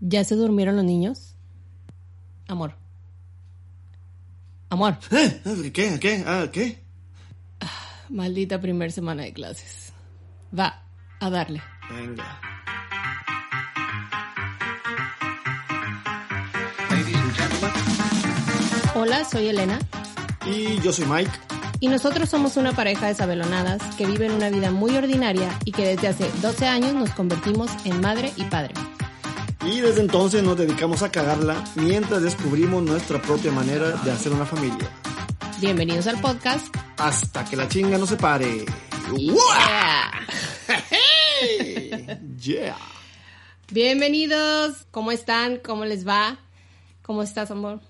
[0.00, 1.34] ¿Ya se durmieron los niños?
[2.48, 2.74] Amor.
[4.70, 4.96] Amor.
[5.10, 5.70] ¿Eh?
[5.72, 5.98] ¿Qué?
[6.00, 6.24] ¿Qué?
[6.26, 6.82] Ah, ¿Qué?
[8.08, 9.92] Maldita primer semana de clases.
[10.58, 10.82] Va,
[11.20, 11.62] a darle.
[11.90, 12.40] Venga.
[18.94, 19.78] Hola, soy Elena.
[20.46, 21.30] Y yo soy Mike.
[21.78, 25.86] Y nosotros somos una pareja de sabelonadas que viven una vida muy ordinaria y que
[25.86, 28.74] desde hace 12 años nos convertimos en madre y padre.
[29.64, 34.46] Y desde entonces nos dedicamos a cagarla mientras descubrimos nuestra propia manera de hacer una
[34.46, 34.88] familia.
[35.60, 36.74] Bienvenidos al podcast.
[36.96, 38.64] Hasta que la chinga no se pare.
[39.14, 40.12] Yeah.
[40.88, 42.06] ¡Hey!
[42.38, 42.76] ¡Yeah!
[43.70, 44.86] Bienvenidos.
[44.90, 45.58] ¿Cómo están?
[45.58, 46.38] ¿Cómo les va?
[47.02, 47.80] ¿Cómo estás, amor?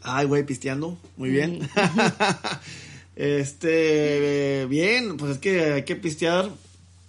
[0.00, 0.96] Ay, güey, pisteando.
[1.18, 1.68] Muy bien.
[3.16, 6.50] este, bien, pues es que hay que pistear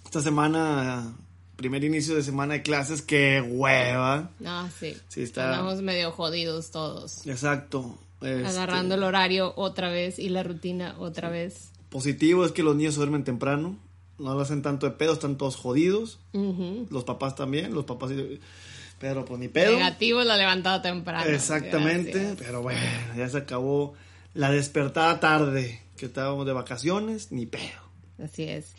[0.04, 1.14] esta semana,
[1.56, 4.30] primer inicio de semana de clases, qué hueva.
[4.40, 4.96] No, sí.
[5.08, 7.26] Sí, está- Estamos medio jodidos todos.
[7.26, 7.98] Exacto.
[8.20, 11.70] Este, Agarrando el horario otra vez y la rutina otra vez.
[11.90, 13.76] Positivo es que los niños se duermen temprano.
[14.18, 16.18] No lo hacen tanto de pedo, están todos jodidos.
[16.90, 18.10] Los papás también, los papás.
[18.98, 19.72] Pero pues ni pedo.
[19.74, 21.28] Negativo la levantada temprano.
[21.30, 22.12] Exactamente.
[22.12, 22.36] Gracias.
[22.38, 22.80] Pero bueno,
[23.16, 23.94] ya se acabó
[24.32, 25.82] la despertada tarde.
[25.98, 27.80] Que estábamos de vacaciones, ni pedo.
[28.22, 28.74] Así es.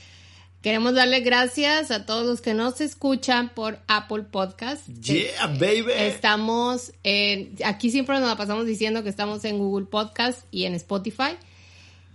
[0.61, 4.85] Queremos darle gracias a todos los que nos escuchan por Apple Podcast.
[4.87, 5.85] Yeah, baby.
[5.95, 10.73] Estamos en, aquí siempre nos la pasamos diciendo que estamos en Google Podcast y en
[10.73, 11.37] Spotify.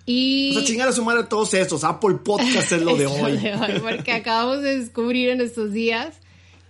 [0.04, 1.84] Y O sea, chingar a su madre todos estos.
[1.84, 3.36] Apple Podcast es lo de Es lo hoy.
[3.36, 6.16] de hoy, porque acabamos de descubrir en estos días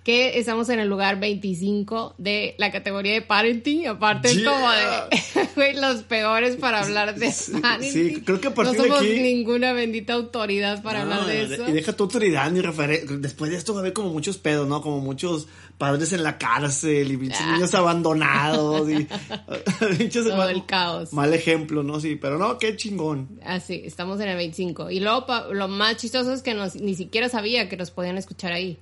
[0.05, 4.51] que estamos en el lugar 25 de la categoría de parenting, aparte es Yeah.
[4.51, 4.71] como
[5.63, 7.93] de los peores para hablar de Sí, parenting.
[8.17, 11.27] sí, creo que a partir no de somos aquí- ninguna bendita autoridad para No, hablar
[11.29, 11.69] de eso.
[11.69, 13.17] Y deja tu autoridad ni referencia.
[13.19, 14.83] Después de esto va a haber como muchos pedos, ¿no?
[14.83, 15.47] Como muchos
[15.79, 17.53] padres en la cárcel y Ah.
[17.53, 19.05] niños abandonados y
[20.13, 21.13] Todo mal, el caos.
[21.13, 22.01] mal ejemplo, ¿no?
[22.01, 23.29] Sí, pero no, qué chingón.
[23.45, 24.91] Así, estamos en el 25.
[24.91, 28.53] Y luego lo más chistoso es que nos, ni siquiera sabía que nos podían escuchar
[28.53, 28.79] ahí.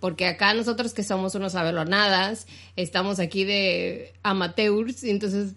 [0.00, 2.46] Porque acá nosotros que somos unos abelonadas,
[2.76, 5.52] estamos aquí de amateurs, y entonces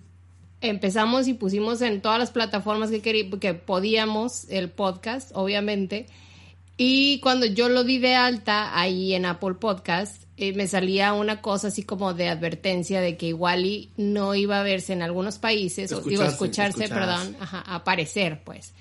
[0.61, 6.07] empezamos y pusimos en todas las plataformas que, que podíamos el podcast, obviamente.
[6.77, 11.41] Y cuando yo lo di de alta ahí en Apple Podcast, eh, me salía una
[11.41, 15.37] cosa así como de advertencia de que igual y no iba a verse en algunos
[15.37, 16.93] países, o digo, escucharse, escucharse.
[16.93, 18.73] perdón, ajá, aparecer, pues.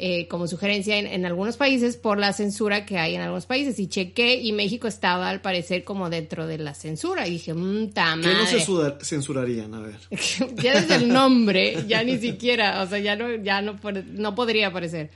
[0.00, 3.78] Eh, como sugerencia en, en algunos países por la censura que hay en algunos países.
[3.80, 7.26] Y chequé y México estaba al parecer como dentro de la censura.
[7.26, 9.74] Y dije, mmm, ¿Qué no censura- censurarían?
[9.74, 9.96] A ver.
[10.62, 13.76] ya desde el nombre, ya ni siquiera, o sea, ya no, ya no,
[14.12, 15.10] no podría aparecer.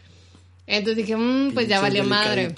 [0.67, 2.55] Entonces dije, mmm, pues ya valió madre.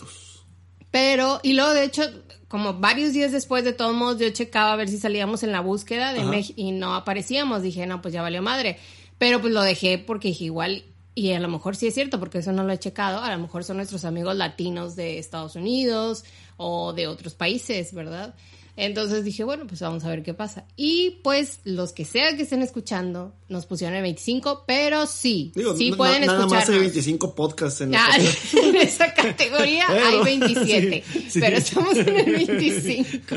[0.90, 2.02] Pero, y luego de hecho,
[2.48, 5.60] como varios días después, de todos modos, yo checaba a ver si salíamos en la
[5.60, 6.20] búsqueda de.
[6.22, 7.62] Mex- y no aparecíamos.
[7.62, 8.78] Dije, no, pues ya valió madre.
[9.18, 10.84] Pero pues lo dejé porque dije, igual,
[11.14, 13.40] y a lo mejor sí es cierto, porque eso no lo he checado, a lo
[13.40, 16.24] mejor son nuestros amigos latinos de Estados Unidos
[16.56, 18.34] o de otros países, ¿verdad?
[18.76, 20.64] Entonces dije, bueno, pues vamos a ver qué pasa.
[20.76, 25.76] Y pues los que sea que estén escuchando, nos pusieron el 25, pero sí, Digo,
[25.76, 26.80] sí pueden nada más hay escucharnos.
[26.80, 28.08] 25 podcasts en Ah,
[28.62, 31.40] en esa categoría Pero, hay 27, sí, sí.
[31.40, 33.34] pero estamos en el 25.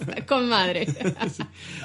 [0.00, 0.86] Está con madre.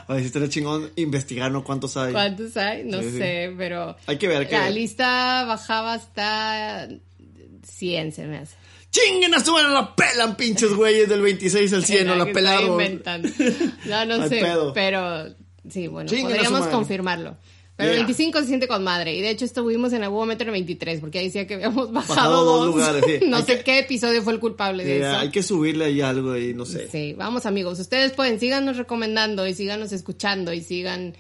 [0.07, 1.63] Oye, si estaría chingón investigar, ¿no?
[1.63, 2.13] ¿Cuántos hay?
[2.13, 2.85] ¿Cuántos hay?
[2.85, 3.17] No Sí, sí.
[3.17, 4.73] sé, pero Hay que ver, hay que la ver.
[4.73, 6.87] lista bajaba hasta
[7.67, 8.55] 100, se me hace.
[8.93, 12.05] ¡Chinguen a su madre, la pelan, pinches güeyes del 26 al 100!
[12.07, 12.71] No la pelaron.
[12.73, 13.27] inventando.
[13.85, 14.71] No, no Al sé, pedo.
[14.73, 15.33] pero
[15.69, 16.73] sí, bueno, Chinguen a su podríamos madre.
[16.73, 17.37] confirmarlo.
[17.75, 18.05] Pero el Yeah.
[18.05, 19.15] 25 se siente con madre.
[19.15, 22.65] Y de hecho estuvimos en el 23, porque ahí decía que habíamos bajado, Bajado dos
[22.67, 22.75] dos.
[22.75, 23.25] lugares, sí.
[23.27, 25.17] no Hay sé que- qué episodio fue el culpable de eso.
[25.17, 26.87] hay que subirle ahí algo y no sé.
[26.91, 31.15] Sí, vamos amigos, ustedes pueden, síganos recomendando y síganos escuchando y sigan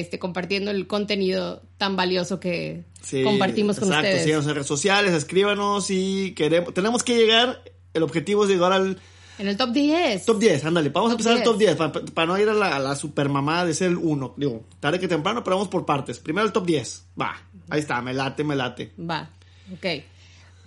[0.00, 4.24] este compartiendo el contenido tan valioso que Sí, compartimos con exacto, ustedes.
[4.24, 7.62] síganos en redes sociales, escríbanos y queremos, tenemos que llegar,
[7.94, 8.98] el objetivo es llegar al
[9.38, 10.24] En el top 10.
[10.24, 11.76] top 10, ándale, vamos a empezar el top 10.
[11.78, 14.64] 10, para, no ir a la, a la super mamada de ser el 1, digo,
[14.80, 17.36] tarde que temprano, pero vamos por partes, primero el top 10, va,
[17.70, 18.92] ahí está, me late, me late.
[18.98, 19.30] Va,
[19.72, 19.86] ok.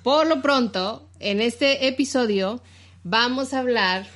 [0.03, 2.61] Por lo pronto, en este episodio
[3.03, 4.07] vamos a hablar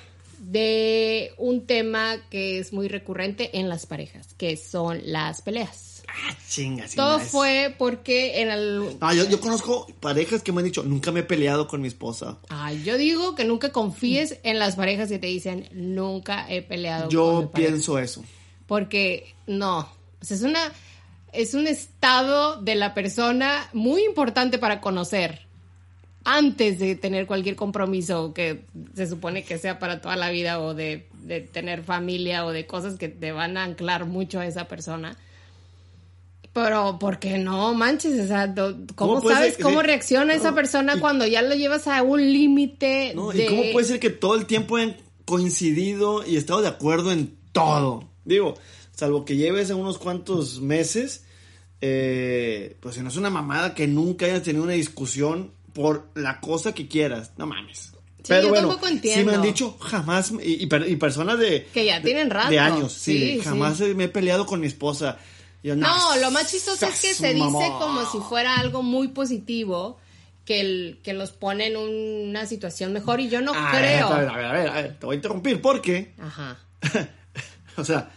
[0.44, 6.04] de un tema que es muy recurrente en las parejas, que son las peleas.
[6.08, 9.00] Ah, chinga, Todo fue porque en el...
[9.00, 11.88] No, yo, yo conozco parejas que me han dicho, nunca me he peleado con mi
[11.88, 12.40] esposa.
[12.50, 17.04] Ay, yo digo que nunca confíes en las parejas que te dicen, nunca he peleado
[17.04, 17.70] con mi Yo pareja".
[17.70, 18.24] pienso eso.
[18.68, 20.72] Porque no, o sea, es una
[21.34, 25.48] es un estado de la persona muy importante para conocer.
[26.26, 28.64] Antes de tener cualquier compromiso que
[28.96, 32.66] se supone que sea para toda la vida o de, de tener familia o de
[32.66, 35.18] cosas que te van a anclar mucho a esa persona.
[36.54, 37.74] Pero, ¿por qué no?
[37.74, 39.88] Manches, o sea, do- ¿cómo, ¿Cómo puede sabes cómo Sí.
[39.88, 43.32] reacciona esa persona y- cuando ya lo llevas a un límite ¿No?
[43.32, 43.46] de...
[43.46, 44.96] ¿Y cómo puede ser que todo el tiempo hayan
[45.26, 48.08] coincidido y estado de acuerdo en todo?
[48.24, 48.54] Digo,
[48.92, 51.26] salvo que lleves unos cuantos meses,
[51.82, 56.40] eh, pues si no es una mamada que nunca hayas tenido una discusión por la
[56.40, 57.92] cosa que quieras, no mames.
[58.24, 59.32] yo tampoco Sí entiendo.
[59.32, 61.68] me han dicho jamás, y, y per- y personas de...
[61.74, 62.50] Que ya tienen rato.
[62.50, 65.18] De años, sí, Sí, jamás me he peleado con mi esposa.
[65.64, 69.98] Yo, No, lo más chistoso es que se dice como si fuera algo muy positivo
[70.46, 74.08] que, el, que los pone en una situación mejor y yo no Ah, creo.
[74.10, 76.58] A ver, a ver, a ver, a ver, te voy a interrumpir porque, Ajá.
[77.78, 78.12] o sea,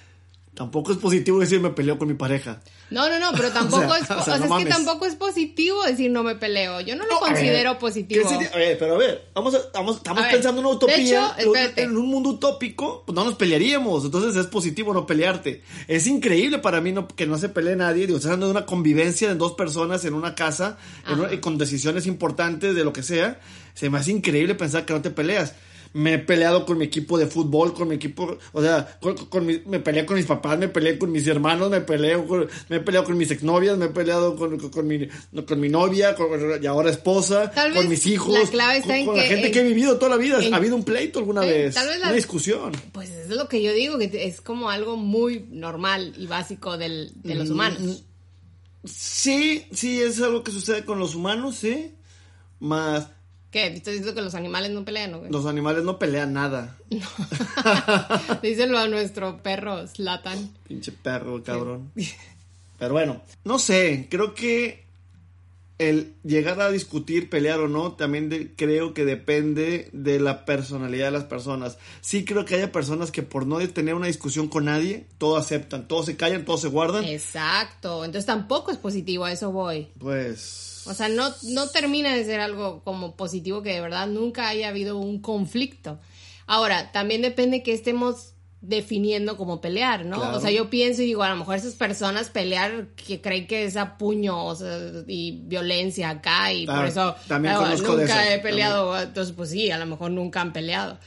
[0.54, 2.60] tampoco es positivo decir me peleo con mi pareja.
[2.88, 5.06] No, no, no, pero tampoco O sea, es, o o sea, no es que tampoco
[5.06, 6.80] es positivo decir no me peleo.
[6.82, 8.22] Yo no lo No, a ver, considero positivo.
[8.22, 10.76] ¿qué sí- a ver, pero a ver, vamos a- vamos- estamos A pensando en una
[10.76, 11.34] utopía.
[11.38, 14.04] hecho, en un mundo utópico, pues no nos pelearíamos.
[14.04, 15.62] Entonces es positivo no pelearte.
[15.88, 18.06] Es increíble para mí no, que no se pelee nadie.
[18.06, 20.78] Digo, estás hablando de una convivencia de dos personas en una casa,
[21.08, 23.40] en una- con decisiones importantes de lo que sea.
[23.74, 25.54] Se me hace increíble pensar que no te peleas.
[25.96, 29.46] Me he peleado con mi equipo de fútbol, con mi equipo, o sea, con, con
[29.46, 32.76] mi- me peleé con mis papás, me peleé con mis hermanos, me peleé con, me
[32.76, 35.08] he peleado con mis exnovias, me he peleado con, con, mi,
[35.46, 36.28] con mi novia, con,
[36.62, 39.46] y ahora esposa, Tal con mis hijos, la clave está con, en la que gente
[39.46, 40.38] en- que he vivido toda la vida.
[40.52, 41.74] ¿Ha habido un pleito alguna vez?
[41.74, 42.72] tal vez la- Una discusión.
[42.92, 47.12] Pues es lo que yo digo, que es como algo muy normal y básico del,
[47.22, 48.04] de Mm, los humanos.
[48.84, 51.94] Sí, sí, es algo que sucede con los humanos, sí.
[52.60, 53.08] Más
[53.50, 53.66] ¿Qué?
[53.68, 55.30] ¿Estás diciendo que los animales no pelean o qué?
[55.30, 56.76] los animales no pelean nada.
[58.42, 60.50] Díselo a nuestro perro Slatan.
[60.66, 61.92] Pinche perro, cabrón.
[62.78, 64.85] Pero bueno, no sé, creo que
[65.78, 71.06] el llegar a discutir, pelear o no, también de- creo que depende de la personalidad
[71.06, 71.76] de las personas.
[72.00, 75.86] Sí creo que haya personas que por no tener una discusión con nadie, todo aceptan,
[75.86, 77.04] todos se callan, todos se guardan.
[77.04, 78.04] Exacto.
[78.04, 79.88] Entonces tampoco es positivo, a eso voy.
[79.98, 80.84] Pues...
[80.86, 84.68] O sea, no, no termina de ser algo como positivo que de verdad nunca haya
[84.68, 85.98] habido un conflicto.
[86.46, 90.16] Ahora, también depende que estemos definiendo como pelear, ¿no?
[90.16, 90.36] Claro.
[90.38, 93.64] O sea, yo pienso y digo, a lo mejor esas personas pelear que creen que
[93.64, 97.96] es a puño o sea, y violencia acá y Ah, por eso también claro, conozco
[97.96, 100.98] de nunca he peleado, entonces pues sí, a lo mejor nunca han peleado.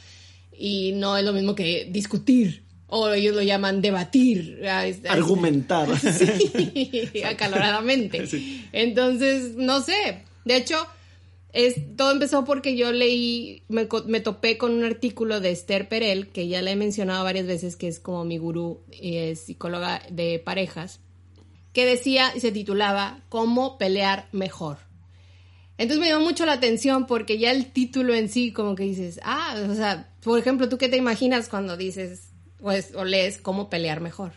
[0.57, 4.61] Y no es lo mismo que discutir o ellos lo llaman debatir.
[4.67, 5.87] ah, Argumentar.
[5.99, 8.27] Sí, acaloradamente.
[8.27, 8.67] Sí.
[8.71, 10.23] Entonces, no sé.
[10.45, 10.85] De hecho,
[11.51, 16.47] es, todo empezó porque yo leí, me, topé con un artículo de Esther Perel, que
[16.47, 20.39] ya le he mencionado varias veces, que es como mi gurú y es psicóloga de
[20.39, 20.99] parejas,
[21.73, 24.77] que decía y se titulaba ¿Cómo pelear mejor?
[25.77, 29.19] Entonces me llamó mucho la atención porque ya el título en sí como que dices,
[29.23, 33.69] ah, o sea, por ejemplo, ¿tú qué te imaginas cuando dices pues, o lees cómo
[33.69, 34.33] pelear mejor?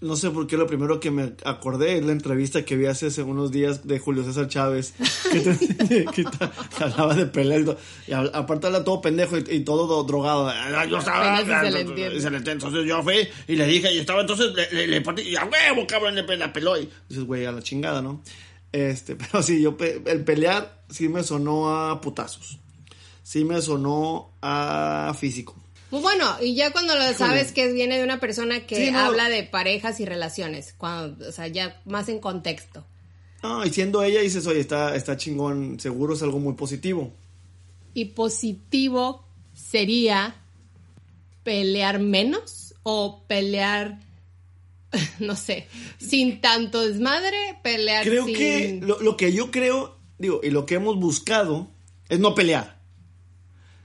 [0.00, 3.22] No sé por qué lo primero que me acordé es la entrevista que vi hace
[3.22, 4.94] unos días de Julio César Chávez,
[5.30, 6.50] que, te- que ta-
[6.80, 7.76] hablaba de peleas
[8.06, 10.50] y, a- aparte habla todo pendejo y, y todo do- drogado.
[10.88, 12.20] Yo estaba, si se le entiende.
[12.20, 12.64] se le entiende.
[12.66, 15.44] Entonces yo fui y le dije, y estaba entonces, le, le, le partí, y a
[15.44, 16.78] huevo, cabrón, le la peló.
[16.80, 18.22] Y dices, güey, a la chingada, ¿no?
[18.72, 19.76] Este, pero sí, yo,
[20.06, 22.58] el pelear sí me sonó a putazos.
[23.22, 25.54] Sí me sonó a físico.
[25.90, 28.98] Pues bueno, y ya cuando lo sabes que viene de una persona que Sí, no.
[28.98, 32.84] habla de parejas y relaciones, cuando, o sea, ya más en contexto.
[33.42, 37.12] No, y siendo ella dices, oye, está, está chingón, seguro es algo muy positivo.
[37.94, 40.34] Y positivo sería
[41.44, 44.00] pelear menos o pelear,
[45.20, 45.68] no sé,
[45.98, 48.34] sin tanto desmadre, pelear Creo sin...
[48.34, 51.68] que lo, lo que yo creo, digo, y lo que hemos buscado
[52.08, 52.76] es no pelear.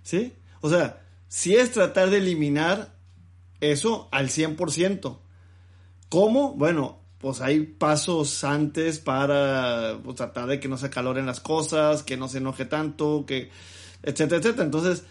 [0.04, 0.34] ¿Sí?
[0.62, 1.01] O sea,
[1.32, 2.94] si es tratar de eliminar
[3.62, 5.18] eso al 100%.
[6.10, 6.56] ¿Cómo?
[6.56, 12.04] Bueno, pues hay pasos antes para pues, tratar de que no se acaloren las cosas,
[12.04, 13.50] que no se enoje tanto, que
[14.04, 14.66] etcétera, etcétera.
[14.66, 15.04] Entonces,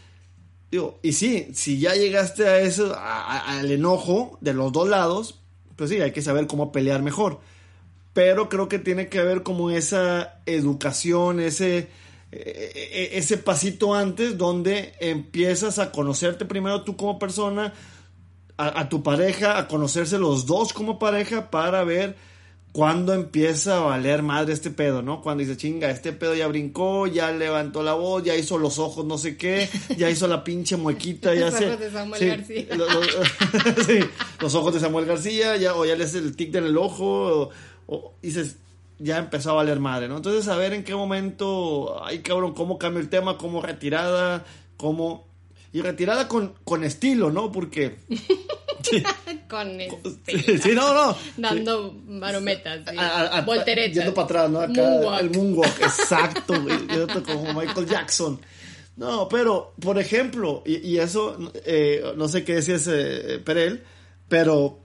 [0.71, 5.41] digo, y sí, si ya llegaste a eso, al enojo de los dos lados,
[5.77, 7.41] pues sí, hay que saber cómo pelear mejor
[8.13, 11.89] pero creo que tiene que haber como esa educación, ese,
[12.33, 17.73] ese pasito antes donde empiezas a conocerte primero tú como persona,
[18.57, 22.15] a, a tu pareja, a conocerse los dos como pareja para ver
[22.73, 25.23] cuándo empieza a valer madre este pedo, ¿no?
[25.23, 29.05] Cuando dice, chinga, este pedo ya brincó, ya levantó la voz, ya hizo los ojos
[29.05, 31.67] no sé qué, ya hizo la pinche muequita, ya Los se...
[31.67, 32.67] ojos de Samuel sí, García.
[32.77, 33.03] lo- lo-
[33.87, 33.99] sí,
[34.41, 37.05] los ojos de Samuel García, ya, o ya le hace el tic en el ojo,
[37.07, 37.51] o,
[37.89, 38.55] o dices,
[39.01, 40.19] ya empezó a valer madre, ¿no?
[40.19, 44.45] Entonces, a ver en qué momento, ay cabrón, cómo cambio el tema, cómo retirada,
[44.77, 45.29] cómo...
[45.73, 47.51] Y retirada con, con estilo, ¿no?
[47.53, 47.97] Porque...
[49.49, 51.17] con este, sí, no, no.
[51.37, 52.97] Dando marometas, sí.
[53.47, 53.95] volteretas.
[53.95, 54.61] Yendo para atrás, ¿no?
[54.61, 56.55] Acá, el moonwalk, exacto,
[57.25, 58.41] como Michael Jackson.
[58.97, 63.85] No, pero, por ejemplo, y, eso, eh, no sé qué decías, eh, Perel,
[64.29, 64.80] pero,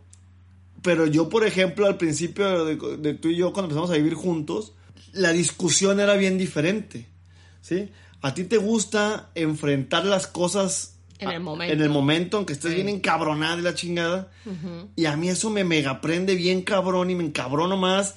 [0.86, 4.74] pero yo, por ejemplo, al principio de, tú y yo, cuando empezamos a vivir juntos,
[5.12, 7.08] la discusión era bien diferente,
[7.60, 7.90] ¿sí?
[8.22, 11.74] A ti te gusta enfrentar las cosas en el momento.
[11.74, 14.32] En el momento, aunque estés bien encabronada de la chingada.
[14.96, 18.16] Y a mí eso me mega prende bien cabrón y me encabrono más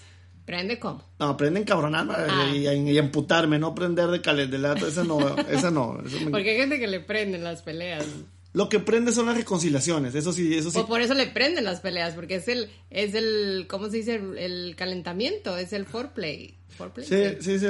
[0.49, 1.05] ¿Prende cómo?
[1.19, 2.51] No, prende encabronarme ah.
[2.55, 5.99] y, y, emputarme, no prender de calentelato, esa no, esa no.
[6.31, 8.07] Porque hay gente que le prenden las peleas.
[8.53, 10.79] Lo que prende son las reconciliaciones, eso sí, eso sí.
[10.79, 14.15] O por eso le prenden las peleas, porque es el, es el, ¿cómo se dice?
[14.15, 16.57] El, calentamiento, es el foreplay.
[16.77, 17.07] ¿Foreplay?
[17.07, 17.67] Sí, sí, sí.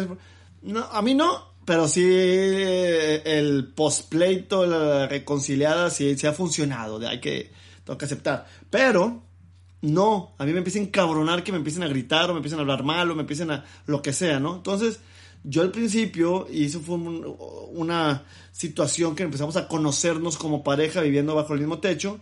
[0.63, 7.07] No, a mí no, pero sí eh, el postpleito, la reconciliada, sí, sí ha funcionado,
[7.07, 7.51] hay que,
[7.85, 8.47] tengo que aceptar.
[8.71, 9.23] Pero
[9.83, 12.59] no, a mí me empieza a encabronar que me empiecen a gritar o me empiecen
[12.59, 14.57] a hablar mal o me empiecen a lo que sea, ¿no?
[14.57, 15.01] Entonces,
[15.45, 21.35] yo al principio, y eso fue una situación que empezamos a conocernos como pareja viviendo
[21.35, 22.21] bajo el mismo techo,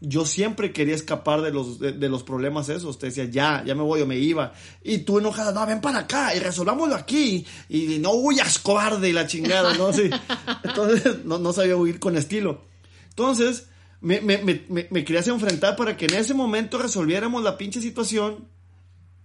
[0.00, 2.98] yo siempre quería escapar de los, de, los problemas esos.
[2.98, 4.52] Te decía, ya, ya me voy o me iba.
[4.82, 7.44] Y tú enojada, no, ven para acá y resolvámoslo aquí.
[7.68, 9.92] Y no huyas, cobarde y la chingada, ¿no?
[9.92, 10.08] Sí.
[10.62, 12.62] Entonces, no, sabía huir con estilo.
[13.10, 13.66] Entonces,
[14.00, 18.46] me, me, me, me, querías enfrentar para que en ese momento resolviéramos la pinche situación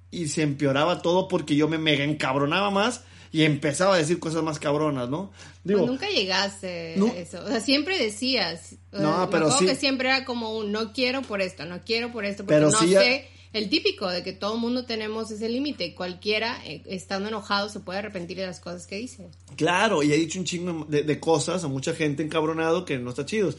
[0.09, 4.43] y se empeoraba todo porque yo me mega encabronaba más y empezaba a decir cosas
[4.43, 5.31] más cabronas, ¿no?
[5.63, 7.43] Digo, pues nunca llegaste a eso.
[7.43, 8.75] O sea, siempre decías.
[8.91, 9.65] No, pero sí.
[9.65, 12.69] que siempre era como un no quiero por esto, no quiero por esto, porque pero
[12.69, 13.27] no sé.
[13.51, 15.93] El típico de que todo mundo tenemos ese límite.
[15.93, 19.29] Cualquiera, eh, estando enojado, se puede arrepentir de las cosas que dice.
[19.55, 23.09] Claro, y he dicho un chingo de, de cosas a mucha gente encabronado que no
[23.11, 23.53] está chido.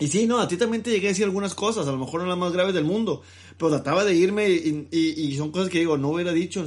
[0.00, 2.22] Y sí, no, a ti también te llegué a decir algunas cosas, a lo mejor
[2.22, 3.22] no las más graves del mundo,
[3.56, 6.64] pero trataba de irme y, son cosas que digo, no hubiera dicho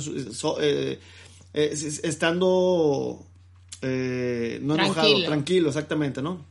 [0.62, 1.00] eh,
[1.55, 1.71] eh,
[2.03, 3.25] estando
[3.81, 6.45] eh, no enojado, tranquilo, exactamente, ¿no?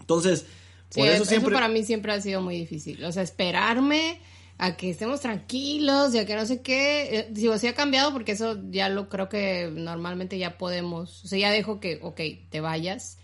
[0.00, 0.46] Entonces,
[0.94, 1.48] por eso siempre...
[1.48, 4.20] Eso para mí siempre ha sido muy difícil, o sea, esperarme
[4.58, 8.32] a que estemos tranquilos y a que no sé qué, digo, sí ha cambiado porque
[8.32, 12.20] eso ya lo creo que normalmente ya podemos, o sea, ya dejo que, ok,
[12.50, 13.18] te vayas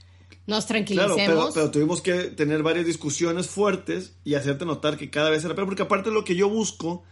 [0.50, 1.14] nos tranquilicemos.
[1.14, 5.54] Claro, pero, tuvimos que tener varias discusiones fuertes y hacerte notar que cada vez era
[5.54, 7.04] peor, porque aparte lo que yo busco,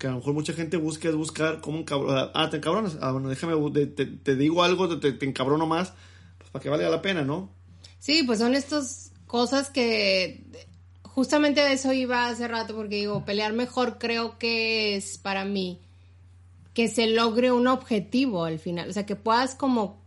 [0.00, 3.12] que a lo mejor mucha gente busca buscar como un cabrón, ah, te encabronas, ah,
[3.12, 3.54] bueno, déjame,
[3.86, 5.92] te, digo algo, te, te, encabrono más,
[6.38, 7.50] pues para que valga la pena, ¿no?
[7.98, 10.42] Sí, pues son estas cosas que
[11.02, 15.78] justamente de eso iba hace rato, porque digo, pelear mejor creo que es para mí
[16.72, 20.00] que se logre un objetivo al final, o sea, que puedas como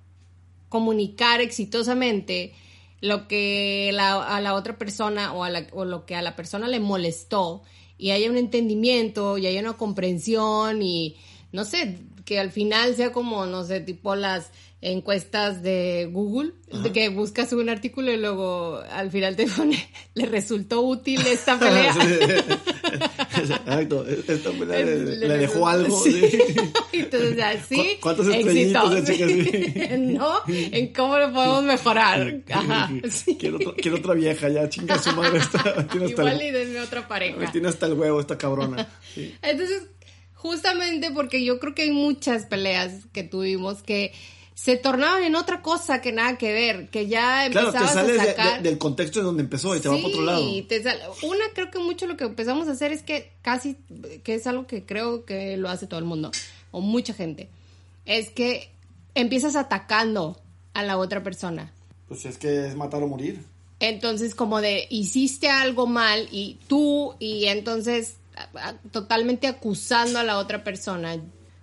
[0.69, 2.55] comunicar exitosamente
[2.99, 6.79] lo que a la otra persona o, a o lo que a la persona le
[6.79, 7.61] molestó
[8.03, 11.15] y haya un entendimiento y haya una comprensión y
[11.53, 16.51] no sé, que al final sea como, no sé, tipo las encuestas de Google,
[16.83, 21.57] de que buscas un artículo y luego al final te pone, le resultó útil esta
[21.59, 21.95] pelea.
[23.37, 26.03] Exacto, esta pelea le, dejó algo.
[26.91, 27.97] Entonces, así.
[27.99, 32.41] ¿Cuántos estrellitos de no, en cómo lo podemos mejorar.
[32.51, 32.91] Ajá,
[33.39, 35.39] quiero, quiero, otra vieja ya, chinga su madre.
[35.39, 37.51] Está, tiene hasta Igual y denme otra pareja.
[37.51, 38.87] Tiene hasta el huevo esta cabrona.
[39.41, 39.83] Entonces,
[40.33, 44.13] justamente porque yo creo que hay muchas peleas que tuvimos que
[44.55, 48.19] se tornaban en otra cosa que nada que ver, que ya empezabas claro, te sales
[48.19, 48.61] a sacar...
[48.61, 50.45] del contexto en donde empezó y te va para otro lado.
[50.67, 50.83] Te
[51.23, 53.77] Una, creo que mucho lo que empezamos a hacer es que casi,
[54.23, 56.31] que es algo que creo que lo hace todo el mundo,
[56.71, 57.49] o mucha gente,
[58.05, 58.69] es que
[59.15, 60.39] empiezas atacando
[60.73, 61.71] a la otra persona.
[62.07, 63.43] Pues es que es matar o morir.
[63.79, 68.15] Entonces, como de, hiciste algo mal y tú, y entonces
[68.91, 71.17] totalmente acusando a la otra persona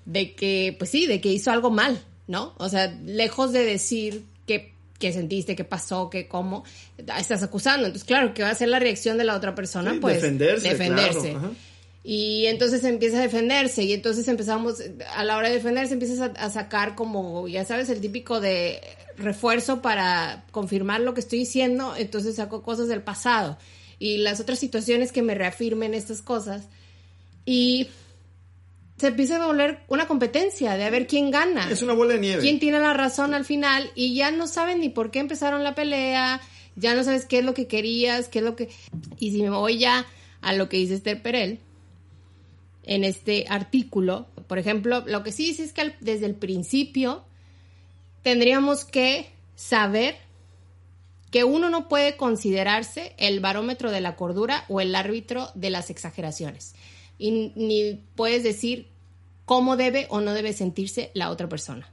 [0.04, 2.00] de que, pues sí, de que hizo algo mal.
[2.30, 2.54] ¿No?
[2.58, 4.72] O sea, lejos de decir qué,
[5.12, 6.62] sentiste, qué pasó, qué cómo,
[7.18, 7.86] estás acusando.
[7.86, 9.96] Entonces, claro, ¿qué va a ser la reacción de la otra persona?
[10.00, 10.68] pues defenderse.
[10.68, 11.36] Defenderse.
[12.04, 14.76] Y entonces empieza a defenderse y entonces empezamos,
[15.14, 18.80] a la hora de defenderse empiezas a, a, sacar como, ya sabes, el típico de
[19.16, 23.58] refuerzo para confirmar lo que estoy diciendo, entonces saco cosas del pasado
[23.98, 26.68] y las otras situaciones que me reafirmen estas cosas.
[27.44, 27.88] Y
[29.00, 31.70] se empieza a volver una competencia de a ver quién gana.
[31.70, 32.42] Es una bola de nieve.
[32.42, 35.74] Quién tiene la razón al final y ya no saben ni por qué empezaron la
[35.74, 36.38] pelea,
[36.76, 38.68] ya no sabes qué es lo que querías, qué es lo que...
[39.18, 40.04] Y si me voy ya
[40.42, 41.60] a lo que dice Esther Perel,
[42.82, 47.24] en este artículo, Por ejemplo, lo que sí dice es que desde el principio
[48.22, 50.16] tendríamos que saber
[51.30, 55.88] que uno no puede considerarse el barómetro de la cordura o el árbitro de las
[55.88, 56.74] exageraciones.
[57.20, 58.88] Y ni puedes decir
[59.44, 61.88] cómo debe o no debe sentirse la otra persona.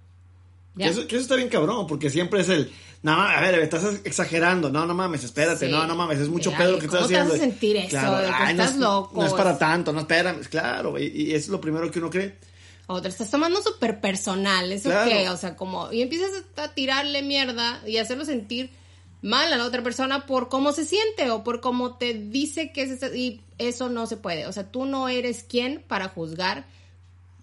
[0.78, 4.70] Eso, que eso está bien cabrón, porque siempre es el, no, a ver, estás exagerando,
[4.70, 5.72] no, no mames, espérate, Sí.
[5.72, 7.34] no, no mames, es mucho pedo lo que estás ¿cómo te haciendo.
[7.34, 7.98] vas a sentir eso?
[8.18, 9.20] De que ay, no estás es- loco.
[9.22, 12.12] No es para tanto, no, espérame, claro, y, y eso es lo primero que uno
[12.12, 12.36] cree.
[12.86, 15.10] O te estás tomando súper personal, ¿eso Claro.
[15.10, 15.28] qué?
[15.30, 15.92] O sea, como...
[15.92, 18.70] Y empiezas a tirarle mierda y hacerlo sentir
[19.22, 22.84] mal a la otra persona por cómo se siente o por cómo te dice que
[22.84, 23.16] es...
[23.16, 24.46] Y eso no se puede.
[24.46, 26.66] O sea, tú no eres quien para juzgar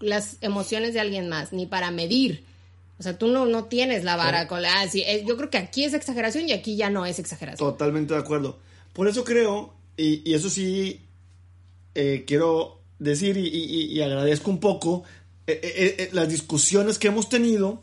[0.01, 2.45] las emociones de alguien más, ni para medir.
[2.99, 4.81] O sea, tú no, no tienes la vara con la...
[4.83, 7.69] ah, sí, yo creo que aquí es exageración y aquí ya no es exageración.
[7.71, 8.59] Totalmente de acuerdo.
[8.93, 11.01] Por eso creo, y, y eso sí
[11.97, 15.03] eh, quiero decir y, y- y agradezco un poco
[15.49, 15.59] eh,
[15.99, 17.83] eh, las discusiones que hemos tenido,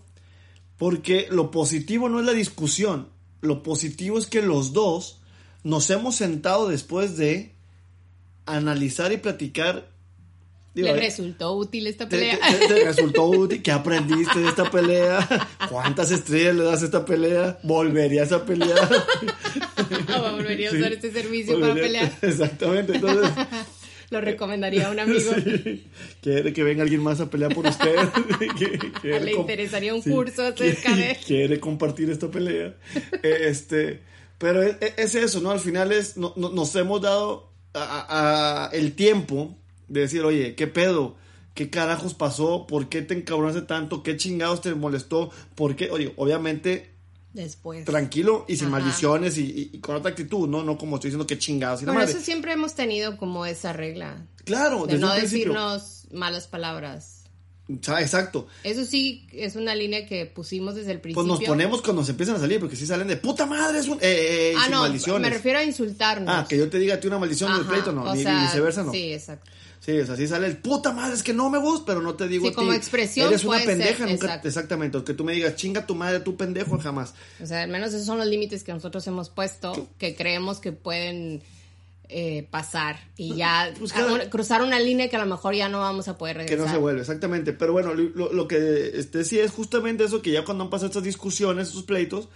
[0.78, 3.10] porque lo positivo no es la discusión,
[3.42, 5.20] lo positivo es que los dos
[5.64, 7.54] nos hemos sentado después de
[8.46, 9.90] analizar y platicar.
[10.74, 12.40] digo, ¿Le eh, resultó útil esta pelea?
[12.40, 13.62] te- te resultó útil?
[13.62, 15.48] ¿Qué aprendiste de esta pelea?
[15.70, 17.60] ¿Cuántas estrellas le das a esta pelea?
[17.64, 18.90] ¿Volverías a pelear?
[20.18, 22.12] O volvería a usar este servicio para pelear.
[22.22, 23.30] Exactamente, entonces
[24.12, 25.32] Lo recomendaría a un amigo.
[25.44, 25.88] sí,
[26.22, 27.96] quiere que venga alguien más a pelear por usted.
[29.02, 31.18] Quiere Le interesaría un sí, curso acerca de...
[31.26, 32.76] Quiere compartir esta pelea.
[33.24, 34.02] Este,
[34.38, 35.52] pero es, es eso, ¿no?
[35.52, 39.56] Al final es, no- no- nos hemos dado a- a- el tiempo
[39.88, 41.16] de decir, oye, ¿qué pedo?
[41.54, 42.66] ¿Qué carajos pasó?
[42.68, 44.04] ¿Por qué te encabronaste tanto?
[44.04, 45.32] ¿Qué chingados te molestó?
[45.56, 45.90] ¿Por qué?
[45.92, 46.92] Oye, obviamente
[47.34, 47.86] Después.
[47.86, 48.80] tranquilo y sin Ajá.
[48.80, 50.64] maldiciones y, y- y con otra actitud, ¿no?
[50.64, 52.14] No como estoy diciendo que chingados y la Por madre.
[52.14, 54.26] eso siempre hemos tenido como esa regla.
[54.44, 57.18] Claro, De desde no decirnos malas palabras.
[58.00, 58.48] Exacto.
[58.66, 61.34] Eso sí es una línea que pusimos desde el Pues principio.
[61.40, 63.98] nos ponemos cuando se empiezan a salir, porque si salen de puta madre, es un.
[63.98, 65.22] Eh, eh, eh, Ah, sin no, maldiciones.
[65.22, 66.28] me refiero a insultarnos.
[66.36, 68.42] Ah, que yo te diga a ti una maldición del Ajá, pleito, no, ni sea,
[68.44, 68.92] viceversa, no.
[68.92, 69.50] Sí, exacto.
[69.84, 72.14] Sí, o sea, sí sale el puta madre, es que no me gusta, pero no
[72.14, 72.56] te digo Sí, a ti.
[72.56, 74.26] como expresión Eres una puede ser, pendeja, nunca.
[74.26, 74.48] exacto.
[74.48, 77.16] Exactamente, que tú me digas, chinga tu madre, tú pendejo, jamás.
[77.42, 80.72] O sea, al menos esos son los límites que nosotros hemos puesto, que creemos que
[80.72, 81.42] pueden
[82.14, 85.80] eh, pasar y ya pues cada- cruzar una línea que a lo mejor ya no
[85.80, 86.66] vamos a poder Que regresar.
[86.68, 87.54] no se vuelve, exactamente.
[87.54, 90.88] Pero bueno, lo, lo que este, decía es justamente eso, que ya cuando han pasado
[90.90, 92.28] estas discusiones, estos pleitos,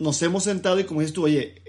[0.00, 1.62] nos hemos sentado y como dices tú, oye,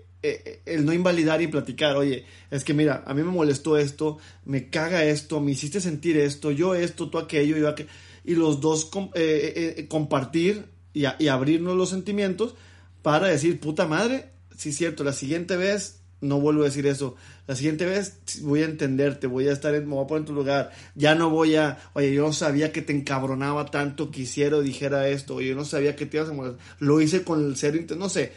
[0.66, 4.70] el no invalidar y platicar, oye, es que mira, a mí me molestó esto, me
[4.70, 7.90] caga esto, me hiciste sentir esto, yo esto, tú aquello, yo aquello,
[8.24, 12.56] y los dos eh, eh, eh, compartir y, abrirnos los sentimientos
[13.02, 17.16] para decir, puta madre, sí es cierto, la siguiente vez no vuelvo a decir eso.
[17.48, 20.26] La siguiente vez voy a entenderte, voy a estar en, me voy a poner en
[20.26, 20.72] tu lugar.
[20.96, 24.62] Ya no voy a, oye, yo no sabía que te encabronaba tanto que hiciera o
[24.62, 26.66] dijera esto, oye, yo no sabía que te ibas a molestar.
[26.80, 28.32] Lo hice con el ser, inte- no sé,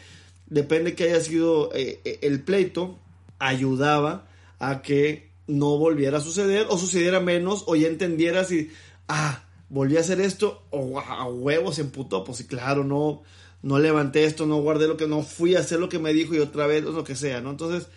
[0.49, 2.97] depende que haya sido eh, eh, el pleito,
[3.39, 4.27] ayudaba
[4.59, 8.69] a que no volviera a suceder o sucediera menos o ya entendieras y,
[9.07, 13.23] ah, volví a hacer esto o a huevos se emputó, pues claro, no,
[13.61, 16.35] no levanté esto, no guardé lo que, no fui a hacer lo que me dijo
[16.35, 17.51] y otra vez, o lo que sea, ¿no?
[17.51, 17.87] Entonces,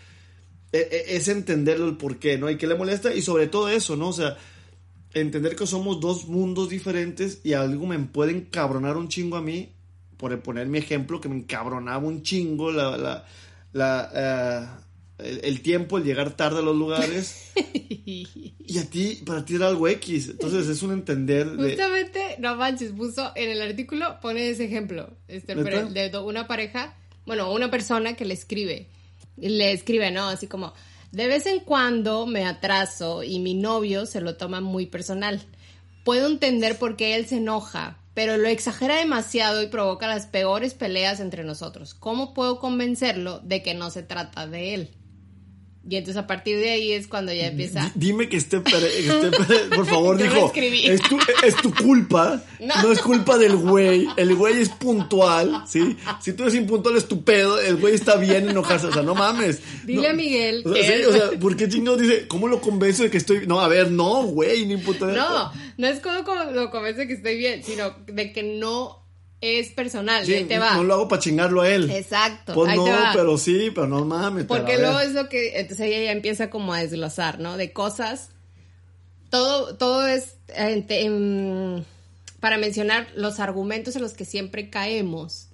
[0.73, 2.51] e- e- es entenderlo el por qué, ¿no?
[2.51, 4.09] Y qué le molesta y sobre todo eso, ¿no?
[4.09, 4.37] O sea,
[5.15, 9.73] entender que somos dos mundos diferentes y algo me puede encabronar un chingo a mí,
[10.23, 13.25] por poner mi ejemplo, que me encabronaba un chingo la, la,
[13.73, 14.79] la,
[15.19, 17.51] eh, el, el tiempo, el llegar tarde a los lugares.
[17.77, 20.29] y a ti, para ti era algo X.
[20.29, 21.71] Entonces es un entender de...
[21.71, 26.95] Justamente, no manches, puso en el artículo, pone ese ejemplo, este, pero de una pareja,
[27.27, 28.87] bueno, una persona que le escribe,
[29.37, 30.29] y le escribe, ¿no?
[30.29, 30.73] Así como,
[31.11, 35.43] de vez en cuando me atraso y mi novio se lo toma muy personal.
[36.05, 40.75] Puedo entender por qué él se enoja, pero lo exagera demasiado y provoca las peores
[40.75, 41.95] peleas entre nosotros.
[41.95, 45.02] ¿Cómo puedo convencerlo de que no se trata de él?
[45.89, 47.91] Y entonces a partir de ahí es cuando ya empieza...
[47.97, 52.83] Di- Dime que esté, que por favor, dijo, es tu, es tu culpa, no.
[52.83, 52.93] No.
[52.93, 55.97] es culpa del güey, el güey es puntual, ¿sí?
[56.21, 59.17] Si tú eres impuntual es tu pedo, el güey está bien enojarse, o sea, no
[59.17, 59.61] mames.
[59.85, 60.09] Dile No.
[60.11, 62.61] a Miguel O sea, que sí, él- o sea, ¿por qué chingados dice, cómo lo
[62.61, 65.15] convenzo de que estoy, no, a ver, no, güey, ni impuntual.
[65.17, 69.02] No, no es como, como lo convence que estoy bien, sino de que no
[69.43, 70.25] es personal.
[70.25, 70.77] Sí, ahí te va.
[70.77, 71.91] no lo hago para chingarlo a él.
[71.91, 72.55] Exacto.
[72.55, 73.11] Pues ahí no, te va.
[73.13, 74.47] pero sí, pero no mames.
[74.47, 75.59] Porque luego es lo que.
[75.61, 77.57] Entonces ella ya empieza como a desglosar, ¿no?
[77.57, 78.31] De cosas.
[79.31, 80.37] Todo, todo es.
[80.49, 81.85] eh, te-
[82.41, 85.49] para mencionar los argumentos en los que siempre caemos,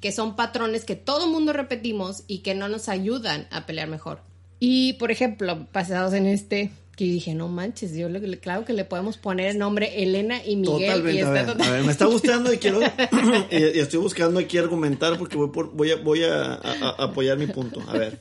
[0.00, 4.20] que son patrones que todo mundo repetimos y que no nos ayudan a pelear mejor.
[4.60, 8.84] Y, por ejemplo, basados en este, Que dije, no manches, yo le, claro que le
[8.84, 10.86] podemos poner el nombre Elena y Miguel.
[10.88, 11.20] Totalmente.
[11.20, 12.80] y a, ver, total- a ver, me está gustando y quiero.
[13.52, 17.38] y, estoy buscando aquí argumentar porque voy, por, voy, a, voy a, a- a apoyar
[17.38, 17.80] mi punto.
[17.86, 18.18] A ver.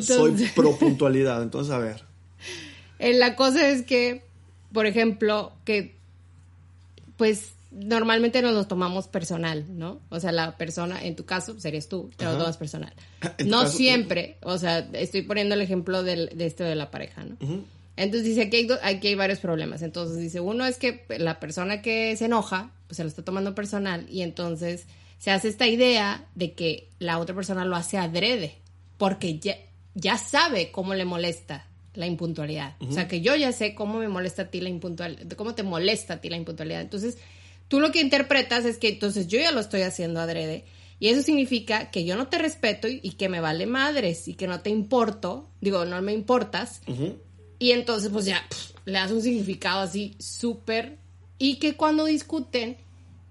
[0.00, 2.02] Soy pro puntualidad, entonces a ver.
[2.98, 4.22] eh, la cosa es que,
[4.72, 5.96] por ejemplo, que
[7.18, 10.00] pues normalmente nos lo tomamos personal, ¿no?
[10.08, 12.92] O sea, la persona, en tu caso, serías tú, te lo tomas personal.
[13.46, 17.24] No caso, siempre, o sea, estoy poniendo el ejemplo del- de esto de la pareja,
[17.24, 17.36] ¿no?
[17.96, 19.82] Entonces dice, aquí hay, aquí hay varios problemas.
[19.82, 23.54] Entonces dice, uno es que la persona que se enoja, pues se lo está tomando
[23.54, 24.86] personal y entonces
[25.18, 28.54] se hace esta idea de que la otra persona lo hace adrede,
[28.96, 29.56] porque ya,
[29.94, 32.76] ya sabe cómo le molesta la impuntualidad.
[32.80, 35.62] O sea, que yo ya sé cómo me molesta a ti la impuntualidad, cómo te
[35.62, 36.80] molesta a ti la impuntualidad.
[36.80, 37.18] Entonces,
[37.70, 40.64] tú lo que interpretas es que entonces yo ya lo estoy haciendo adrede.
[40.98, 44.34] Y eso significa que yo no te respeto y, y que me vale madres y
[44.34, 46.82] que no te importo, digo, no me importas.
[47.60, 50.98] Y entonces, pues ya, pff, le das un significado así súper.
[51.38, 52.76] Y que cuando discuten,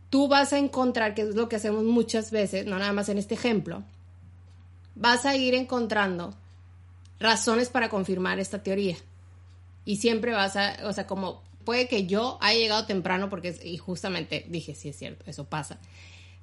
[0.10, 3.18] tú vas a encontrar, que es lo que hacemos muchas veces, no nada más en
[3.18, 3.84] este ejemplo,
[4.96, 6.34] vas a ir encontrando
[7.20, 8.96] razones para confirmar esta teoría.
[9.84, 13.64] Y siempre vas a, o sea, como puede que yo haya llegado temprano porque, es-
[13.66, 15.80] y justamente dije, sí es cierto, eso pasa.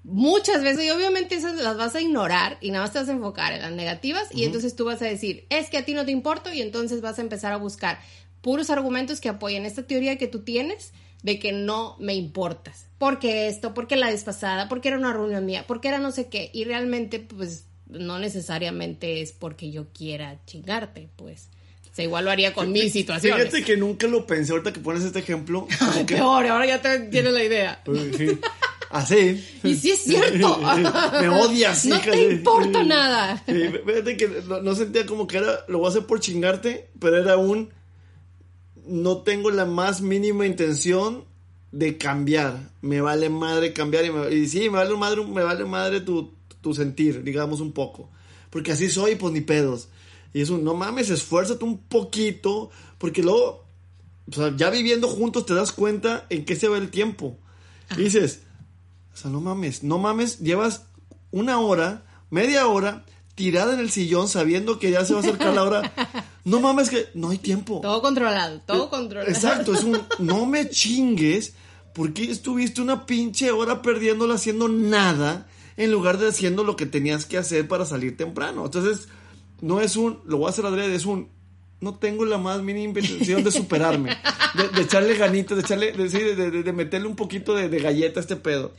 [0.04, 3.12] Muchas veces, y obviamente esas las vas a ignorar y nada más te vas a
[3.12, 6.04] enfocar en las negativas y entonces tú vas a decir, es que a ti no
[6.04, 7.98] te importo y entonces vas a empezar a buscar
[8.40, 10.92] puros argumentos que apoyen esta teoría que tú tienes
[11.24, 12.86] de que no me importas.
[12.98, 16.50] Porque esto, porque la desfasada, porque era una reunión mía, porque era no sé qué.
[16.54, 21.48] Y realmente, pues, no necesariamente es porque yo quiera chingarte, pues.
[21.96, 23.46] Sea, igual lo haría con mis situaciones.
[23.48, 25.66] Fíjate que nunca lo pensé ahorita que pones este ejemplo.
[26.06, 27.80] que- Peor, ahora ya te tienes la idea.
[27.86, 28.38] Pues, sí.
[28.90, 29.42] Así.
[29.64, 30.58] Y sí es cierto.
[31.20, 33.42] Me odias, No hija te importa nada.
[33.46, 37.16] Fíjate que no, no sentía como que era, lo voy a hacer por chingarte, pero
[37.16, 37.70] era un,
[38.86, 41.24] no tengo la más mínima intención
[41.72, 42.70] de cambiar.
[42.82, 46.32] Me vale madre cambiar y, me- y sí, me vale madre, me vale madre tu,
[46.60, 48.10] tu sentir, digamos un poco.
[48.50, 49.88] Porque así soy, pues ni pedos.
[50.32, 53.64] Y es un, no mames, esfuérzate un poquito, porque luego,
[54.30, 57.38] o sea, ya viviendo juntos te das cuenta en qué se va el tiempo.
[57.96, 58.42] Y dices,
[59.14, 60.86] o sea, no mames, no mames, llevas
[61.30, 65.54] una hora, media hora, tirada en el sillón sabiendo que ya se va a acercar
[65.54, 65.92] la hora.
[66.46, 67.80] No mames que no hay tiempo.
[67.82, 69.28] Todo controlado, todo controlado.
[69.28, 71.54] Exacto, es un no me chingues
[71.92, 77.26] porque estuviste una pinche hora perdiéndola haciendo nada en lugar de haciendo lo que tenías
[77.26, 78.64] que hacer para salir temprano.
[78.64, 79.08] Entonces,
[79.60, 81.28] no es un, lo voy a hacer adrede, es un,
[81.80, 84.16] no tengo la más mínima intención de superarme,
[84.74, 88.22] de, echarle ganitas, de echarle, de, de, de- meterle un poquito de, de galleta a
[88.22, 88.72] este pedo.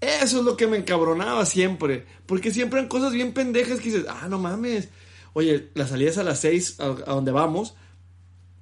[0.00, 2.06] Eso es lo que me encabronaba siempre.
[2.26, 4.88] Porque siempre eran cosas bien pendejas que dices, ah, no mames.
[5.32, 7.74] Oye, la salida es a las 6 a, a donde vamos.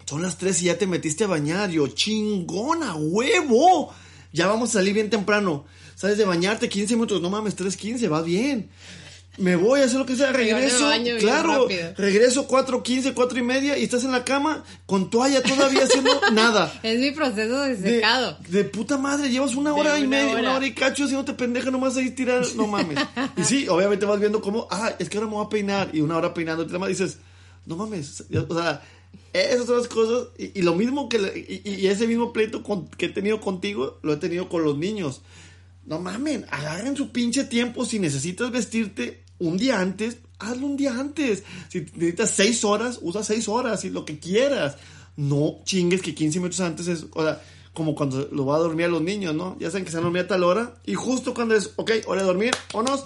[0.06, 1.70] Son las 3 y ya te metiste a bañar.
[1.70, 3.92] Yo, chingona, huevo.
[4.32, 5.66] Ya vamos a salir bien temprano.
[5.94, 7.20] Sales de bañarte 15 minutos.
[7.20, 8.70] No mames, 3.15, va bien.
[9.38, 10.86] Me voy a hacer lo que sea, regreso.
[10.86, 15.84] baño Claro, regreso 4.15, 4 y media y estás en la cama con toalla todavía
[15.84, 16.72] haciendo nada.
[16.82, 18.38] Es mi proceso de secado.
[18.48, 20.40] de puta madre, llevas una De hora y una media, hora.
[20.40, 22.98] una hora y cacho haciéndote pendeja nomás ahí tirar, no mames.
[23.36, 26.00] Y sí, obviamente vas viendo cómo, ah, es que ahora me voy a peinar y
[26.00, 27.18] una hora peinándote, y dices,
[27.66, 28.82] no mames, o sea,
[29.32, 33.06] esas son las cosas y, y lo mismo que, y ese mismo pleito con- que
[33.06, 35.20] he tenido contigo, lo he tenido con los niños.
[35.84, 37.84] No mamen, agarren su pinche tiempo.
[37.84, 41.44] Si necesitas vestirte un día antes, hazlo un día antes.
[41.68, 44.76] Si necesitas seis horas, usa seis horas y lo que quieras.
[45.16, 47.40] No chingues que 15 minutos antes es, o sea,
[47.72, 49.56] como cuando lo va a dormir a los niños, ¿no?
[49.58, 51.90] Ya saben que se van a dormir a tal hora y justo cuando es, ok,
[52.06, 53.04] hora de dormir, vámonos,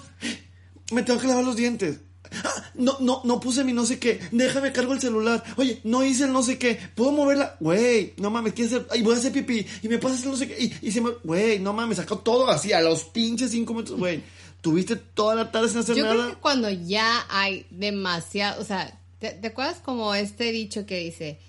[0.91, 1.99] me tengo que lavar los dientes.
[2.43, 4.19] Ah, no, no, no puse mi no sé qué.
[4.31, 5.43] Déjame cargo el celular.
[5.57, 6.79] Oye, no hice el no sé qué.
[6.95, 7.57] ¿Puedo moverla?
[7.59, 8.87] Güey, no mames, quiero hacer.
[8.89, 9.65] Ay, voy a hacer pipí.
[9.81, 10.55] Y me pasas el no sé qué.
[10.57, 11.11] Y, y se me.
[11.23, 13.97] Güey, no mames, sacó todo así a los pinches cinco minutos.
[13.99, 14.23] Güey,
[14.61, 16.29] tuviste toda la tarde sin hacer Yo creo nada.
[16.31, 21.39] que cuando ya hay demasiado, o sea, ¿te, te acuerdas como este dicho que dice,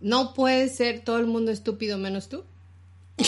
[0.00, 2.44] no puede ser todo el mundo estúpido menos tú?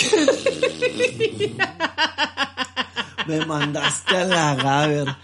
[3.26, 5.16] Me mandaste a la Gaber.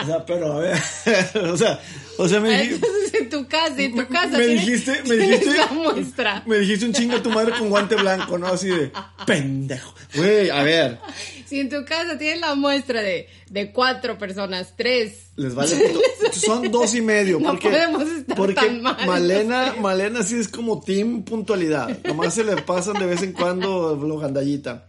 [0.00, 0.78] O sea, pero a ver.
[1.50, 1.80] o sea,
[2.18, 2.74] o sea, me dijiste.
[2.74, 4.38] Entonces en tu casa, en tu casa.
[4.38, 6.42] me dijiste, me dijiste, la muestra.
[6.46, 8.46] me dijiste un chingo a tu madre con guante blanco, ¿no?
[8.46, 8.92] Así de
[9.26, 9.94] pendejo.
[10.14, 10.98] Güey, a ver.
[11.46, 16.00] Si en tu casa tienes la muestra de, de cuatro personas, tres Les vale pito.
[16.32, 17.40] Son dos y medio.
[17.40, 19.74] No porque, podemos estar porque tan mal, Malena.
[19.80, 21.98] Malena sí es como team puntualidad.
[22.04, 24.88] Nomás se le pasan de vez en cuando lo gandallita.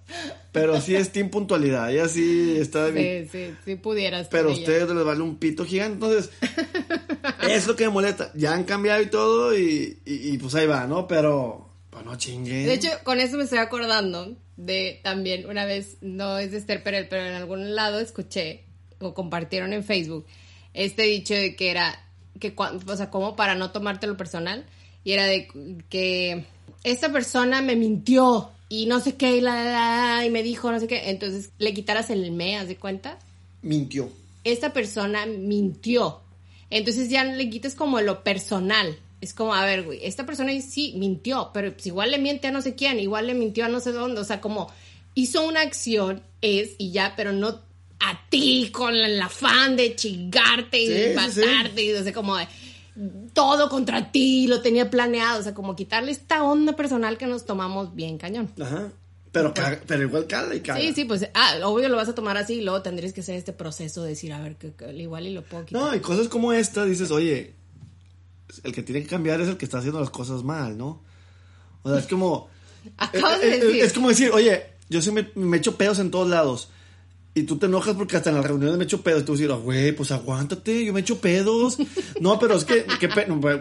[0.51, 1.91] Pero sí es team puntualidad.
[1.91, 3.29] Ella sí está bien.
[3.31, 4.27] Sí, sí, sí pudieras.
[4.29, 5.93] Pero a ustedes les vale un pito gigante.
[5.93, 6.31] Entonces,
[7.49, 8.31] es lo que me molesta.
[8.35, 11.07] Ya han cambiado y todo y, y, y pues ahí va, ¿no?
[11.07, 11.68] Pero,
[12.03, 12.43] pues no.
[12.43, 16.83] De hecho, con eso me estoy acordando de también una vez, no es de Esther
[16.83, 18.63] Perel, pero en algún lado escuché
[18.99, 20.25] o compartieron en Facebook
[20.73, 21.97] este dicho de que era,
[22.39, 24.65] que o sea, como para no tomártelo personal,
[25.03, 25.47] y era de
[25.89, 26.45] que
[26.83, 30.71] esta persona me mintió y no sé qué, y, la, la, la, y me dijo
[30.71, 33.17] no sé qué, entonces le quitaras el me, ¿haz de cuenta?
[33.61, 34.09] Mintió.
[34.43, 36.21] esta persona mintió.
[36.69, 38.99] Entonces ya le quitas como lo personal.
[39.21, 42.51] Es como, a ver, güey, esta persona sí mintió, pero pues igual le miente a
[42.51, 44.21] no sé quién, igual le mintió a no sé dónde.
[44.21, 44.71] O sea, como
[45.13, 47.59] hizo una acción, es y ya, pero no
[47.99, 51.83] a ti con el afán de chingarte y Sí, de sí, matarte.
[51.83, 52.47] Y o sea, como de,
[53.33, 55.39] todo contra ti, lo tenía planeado.
[55.39, 58.49] O sea, como quitarle esta onda personal que nos tomamos bien cañón.
[58.61, 58.89] Ajá.
[59.31, 60.79] Pero, caga- pero igual cala y caga.
[60.79, 63.35] Sí, sí, pues, ah, obvio lo vas a tomar así y luego tendrías que hacer
[63.35, 65.81] este proceso de decir, a ver, que, que igual y lo puedo quitar.
[65.81, 67.53] No, y cosas como esta, dices, oye,
[68.63, 71.01] el que tiene que cambiar es el que está haciendo las cosas mal, ¿no?
[71.83, 72.47] O sea, es como...
[72.97, 73.83] Acabas eh, de eh, decir.
[73.83, 76.69] Es como decir, oye, yo sí me, me echo pedos en todos lados.
[77.35, 79.21] Y tú te enojas porque hasta en las reuniones me echo pedos.
[79.21, 81.77] Y tú dices, "Ah, güey, pues aguántate, yo me echo pedos.
[82.19, 82.85] No, pero es que,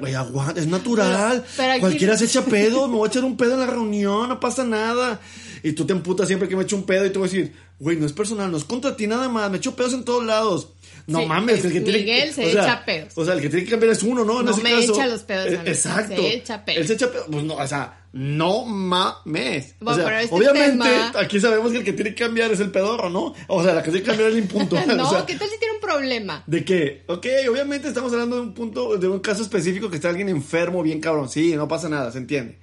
[0.00, 1.42] güey, aguanta, es natural.
[1.42, 3.66] Pero- pero aquí- Cualquiera se echa pedos, me voy a echar un pedo en la
[3.66, 5.20] reunión, no pasa nada.
[5.62, 7.54] Y tú te emputas siempre que me echo un pedo y te voy a decir,
[7.78, 10.24] güey, no es personal, no es contra ti nada más, me echo pedos en todos
[10.24, 10.68] lados.
[11.06, 13.12] No Sí, mames, el que tiene Miguel se o sea, echa pedos.
[13.16, 14.40] O sea, el que tiene que cambiar es uno, ¿no?
[14.40, 14.92] En No ese me caso.
[14.94, 16.16] echa los pedos Eh, Exacto.
[16.16, 16.80] se echa pedos.
[16.80, 17.26] Él se echa pedos.
[17.30, 19.74] Pues no, o sea, no mames.
[19.80, 22.50] Bueno, o sea, pero este obviamente, tema- aquí sabemos que el que tiene que cambiar
[22.52, 23.34] es el pedorro, ¿no?
[23.48, 24.84] O sea, la que tiene que cambiar es el impuntual.
[24.96, 26.42] no, o sea, ¿qué tal si tiene un problema?
[26.46, 27.02] ¿De qué?
[27.06, 30.82] Ok, obviamente estamos hablando de un punto, de un caso específico que está alguien enfermo,
[30.82, 31.28] bien cabrón.
[31.28, 32.58] Sí, no pasa nada, se entiende.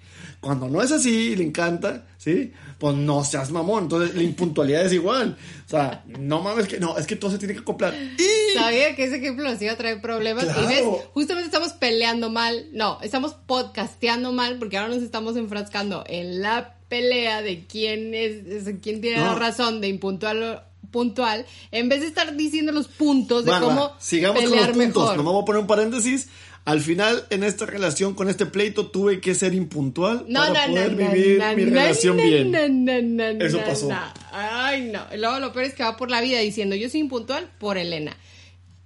[0.46, 2.54] Cuando no es así, le encanta, ¿sí?
[2.78, 3.84] Pues no seas mamón.
[3.86, 5.36] Entonces, la impuntualidad es igual.
[5.66, 7.96] O sea, no mames que, no, es que todo se tiene que acoplar.
[7.96, 10.44] Y Sabía que ese ejemplo nos iba a traer problemas.
[10.46, 10.84] Y ves,
[11.16, 12.68] justamente estamos peleando mal.
[12.74, 18.46] No, estamos podcasteando mal porque ahora nos estamos enfrascando en la pelea de quién es,
[18.46, 23.44] es- quién tiene la razón de impuntual puntual, en vez de estar diciendo los puntos
[23.44, 25.02] de cómo sigamos con pelear los puntos.
[25.04, 25.18] mejor.
[25.18, 26.30] Nomás voy a poner un paréntesis.
[26.66, 30.74] Al final, en esta relación, con este pleito, tuve que ser impuntual No, para no,
[30.74, 33.40] poder no, vivir mi relación bien.
[33.40, 33.90] Eso pasó.
[34.32, 35.02] Ay, no.
[35.16, 38.18] Luego lo peor es que va por la vida diciendo yo soy impuntual por Elena.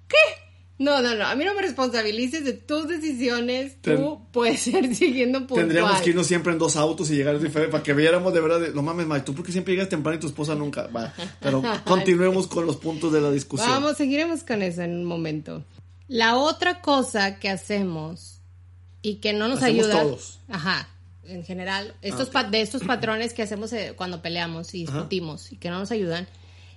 [0.09, 0.17] ¿Qué?
[0.77, 1.25] No, no, no.
[1.25, 3.81] A mí no me responsabilices de tus decisiones.
[3.81, 5.61] Tú puedes ser siguiendo puntual.
[5.67, 8.59] Tendríamos que irnos siempre en dos autos y llegar diferente para que viéramos de verdad.
[8.61, 10.87] de- no mames, Mike, tú porque siempre llegas temprano y tu esposa nunca.
[10.87, 13.69] Va, pero continuemos con los puntos de la discusión.
[13.69, 15.63] Vamos, seguiremos con eso en un momento.
[16.09, 18.41] La otra cosa que hacemos
[19.01, 20.01] y que no nos Hacemos ayuda.
[20.03, 20.39] todos.
[20.49, 20.89] Ah, Ajá.
[21.25, 24.93] En general, estos pa- de estos patrones que hacemos eh, cuando peleamos y Ajá.
[24.97, 26.27] discutimos y que no nos ayudan,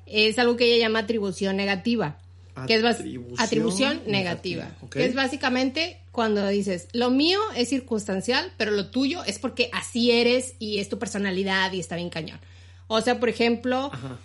[0.07, 2.19] es algo que ella llama atribución negativa.
[2.67, 4.71] Que es bas- Atribución atribución negativa.
[4.91, 10.11] Que es básicamente cuando dices, lo mío es circunstancial, pero lo tuyo es porque así
[10.11, 12.39] eres y es tu personalidad y está bien cañón.
[12.89, 14.19] O sea, por ejemplo, Ajá.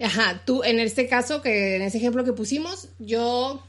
[0.00, 3.62] Ajá, tú en este caso, que en ese ejemplo que pusimos, yo,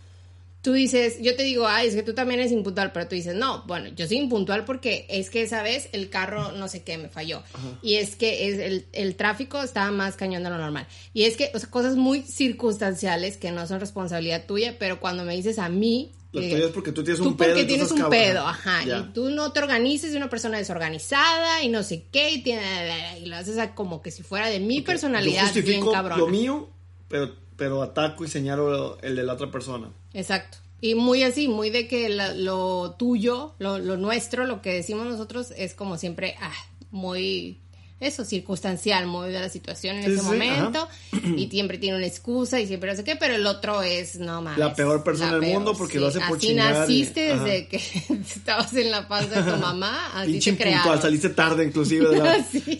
[0.63, 3.36] tú dices, yo te digo, ay, es que tú también eres impuntual, pero tú dices,
[3.36, 6.97] no, bueno, yo soy impuntual porque es que esa vez el carro no sé qué
[6.97, 7.43] me falló.
[7.82, 10.88] Y es que es el, el tráfico estaba más cañón de lo normal.
[11.13, 15.23] Y es que, o sea, cosas muy circunstanciales que no son responsabilidad tuya, pero cuando
[15.26, 16.12] me dices a mí...
[16.32, 17.49] Lo que- tuyo es porque tú tienes Tú un pedo.
[17.49, 18.19] porque tú tienes estás un cabrón.
[18.23, 18.97] pedo, ajá, Ya.
[18.99, 23.19] y tú no te organizas, y una persona desorganizada y no sé qué, y, tiene,
[23.21, 26.17] y lo haces como que si fuera de mi personalidad bien justifico cabrón.
[26.19, 26.69] lo mío,
[27.13, 29.89] pero, pero ataco y señalo el de la otra persona.
[30.15, 30.58] Exacto.
[30.82, 35.06] Y muy así, muy de que la- lo tuyo, lo, lo nuestro, lo que decimos
[35.06, 36.52] nosotros es como siempre, ah,
[36.89, 37.60] muy,
[37.99, 40.89] eso, circunstancial, muy de la situación en Sí, ese sí, momento,
[41.38, 44.41] y siempre tiene una excusa y siempre no sé qué, pero el otro es, no
[44.41, 44.58] más.
[44.58, 47.43] La peor persona del mundo porque lo hace por así y- naciste ajá.
[47.43, 47.78] desde que
[48.36, 50.99] estabas en la panza de tu mamá, así Pinche te crearon.
[50.99, 52.43] saliste tarde inclusive de la...
[52.52, 52.80] Sí.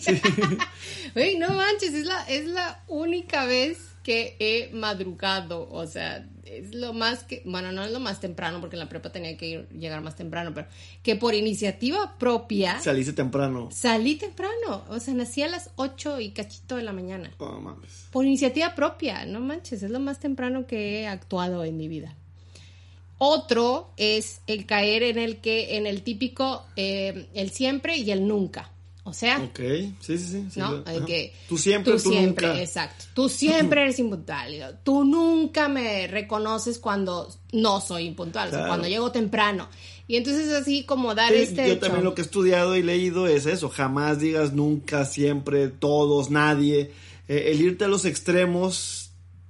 [1.14, 5.68] Güey, no manches, es la, es la única vez que he madrugado.
[5.72, 7.42] O sea, es lo más que.
[7.44, 10.14] Bueno, no es lo más temprano, porque en la prepa tenía que ir, llegar más
[10.14, 10.68] temprano, pero
[11.02, 13.70] que por iniciativa propia Saliste temprano.
[13.72, 14.84] salí temprano.
[14.88, 17.32] O sea, nací a las 8 y cachito de la mañana.
[17.38, 18.06] Oh, mames.
[18.12, 22.14] Por iniciativa propia, no manches, es lo más temprano que he actuado en mi vida.
[23.18, 28.26] Otro es el caer en el que, en el típico, eh, el siempre y el
[28.28, 28.70] nunca.
[29.06, 29.60] O sea, Ok,
[30.00, 30.58] sí, sí, sí.
[30.60, 30.82] ¿no?
[30.86, 31.04] ajá.
[31.04, 32.60] que tú siempre, tú, siempre, nunca.
[32.62, 33.04] exacto.
[33.12, 34.78] Tú siempre eres impuntual.
[34.82, 39.68] Tú nunca me reconoces cuando no soy impuntual, o sea, cuando llego temprano.
[40.08, 43.26] Y entonces así como dar Sí, este yo también lo que he estudiado y leído
[43.26, 46.90] es eso, jamás digas nunca, siempre, todos, nadie.
[47.28, 49.03] Eh, el irte a los extremos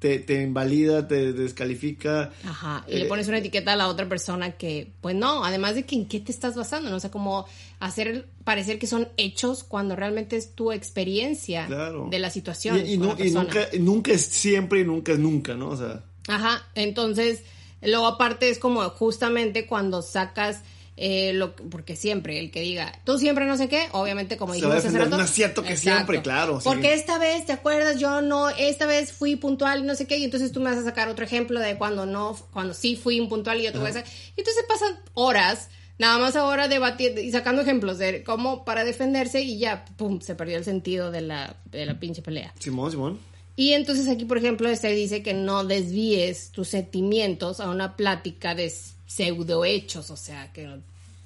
[0.05, 2.31] te, te invalida, te descalifica.
[2.47, 5.77] Ajá, y Eh, le pones una etiqueta a la otra persona que, pues no, además
[5.77, 6.97] de que en qué te estás basando, ¿no?
[6.97, 7.47] O sea, como
[7.81, 12.09] hacer parecer que son hechos cuando realmente es tu experiencia Claro.
[12.11, 12.87] de la situación.
[12.87, 15.71] Y, la nunca, nunca es siempre y nunca es nunca, ¿no?
[15.71, 17.40] O sea, Ajá, entonces,
[17.81, 20.61] luego aparte es como justamente cuando sacas
[20.96, 24.54] eh, lo que- porque siempre el que diga, tú siempre no sé qué, obviamente como
[24.54, 25.16] dijimos hace rato.
[25.18, 26.68] no es cierto que siempre, claro, sí.
[26.68, 27.98] Porque esta vez, ¿te acuerdas?
[27.98, 30.78] Yo no, esta vez fui puntual y no sé qué, y entonces tú me vas
[30.78, 33.90] a sacar otro ejemplo de cuando no, cuando sí fui impuntual y yo te voy
[33.90, 34.11] a sacar.
[34.37, 39.40] Y entonces pasan horas, nada más ahora debatiendo y sacando ejemplos de cómo para defenderse
[39.42, 42.52] y ya, pum, se perdió el sentido de la, de la pinche pelea.
[42.61, 43.18] Simón, Simón.
[43.57, 48.55] Y entonces aquí, por ejemplo, este dice que no desvíes tus sentimientos a una plática
[48.55, 48.73] de
[49.07, 50.83] pseudo hechos, o sea, que no,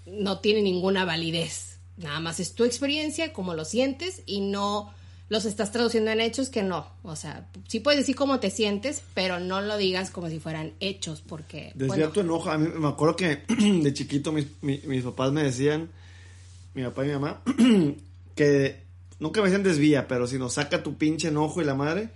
[0.06, 1.78] no tiene ninguna validez.
[1.96, 4.92] Nada más es tu experiencia, cómo lo sientes y no
[5.30, 6.86] los estás traduciendo en hechos que no.
[7.02, 10.72] O sea, sí puedes decir cómo te sientes, pero no lo digas como si fueran
[10.80, 11.72] hechos, porque...
[11.74, 12.50] Desvía bueno, tu enojo.
[12.50, 13.42] A mí me acuerdo que
[13.82, 15.90] de chiquito mis, mi- mis papás me decían,
[16.74, 17.42] mi papá y mi mamá,
[18.34, 18.82] que
[19.18, 22.10] nunca me decían desvía, pero si nos saca tu pinche enojo y la madre,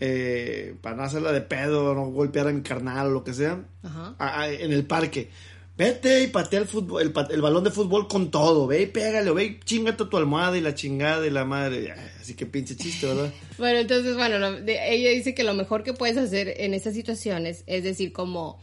[0.00, 3.64] eh, para no hacerla de pedo, no golpear a mi carnal o lo que sea,
[3.82, 4.14] Ajá.
[4.18, 5.30] a- a- en el parque.
[5.76, 9.30] Vete y patea el, fútbol, el, el balón de fútbol con todo, ve y pégale,
[9.30, 11.92] ve y chingate tu almohada y la chingada y la madre.
[12.20, 13.32] Así que pinche chiste, ¿verdad?
[13.58, 16.94] Bueno, entonces, bueno, lo- de- ella dice que lo mejor que puedes hacer en estas
[16.94, 18.60] situaciones es decir, como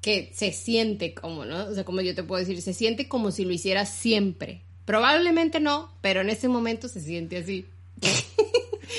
[0.00, 1.66] que se siente como, ¿no?
[1.66, 4.62] O sea, como yo te puedo decir, se siente como si lo hicieras siempre.
[4.86, 7.66] Probablemente no, pero en este momento se siente así.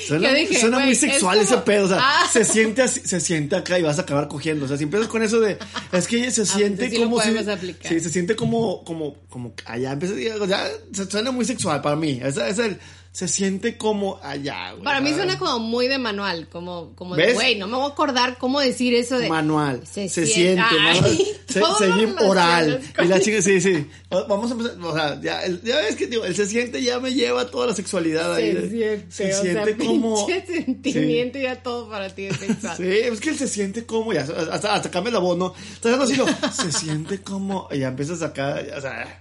[0.06, 2.28] Suena, dije, suena muy sexual es como- ese pedo, o sea, Ah.
[2.32, 5.08] se siente así- se siente acá y vas a acabar cogiendo, o sea, si empiezas
[5.08, 5.56] con eso de,
[5.92, 7.92] es que se siente pues sí lo como si, podemos aplicar.
[7.92, 10.14] sí, se siente como, como, como, allá empieza,
[10.46, 12.78] ya, se suena muy sexual para mí, esa es el,
[13.14, 14.82] se siente como allá, güey.
[14.82, 17.84] Para mí ah, suena como muy de manual, como, como de, güey, no me voy
[17.88, 19.28] a acordar cómo decir eso de...
[19.28, 23.20] manual, se, Se siente, siente- manual, Ay, se, todo se lo oye oral, y la
[23.20, 26.34] chica, sí, sí, vamos a empezar, o sea, ya, el- ya ves que, digo, el
[26.34, 29.76] se siente ya me lleva toda la sexualidad ahí, Se de- siente, se o siente
[29.76, 32.76] sea, como, pinche sentimiento y ya todo para ti es sexual.
[32.76, 35.54] Sí, es que él se siente como, ya, hasta, hasta cambia la voz, ¿no?
[35.72, 39.20] Estás haciendo así, se siente como, y ya empiezas acá, o sea,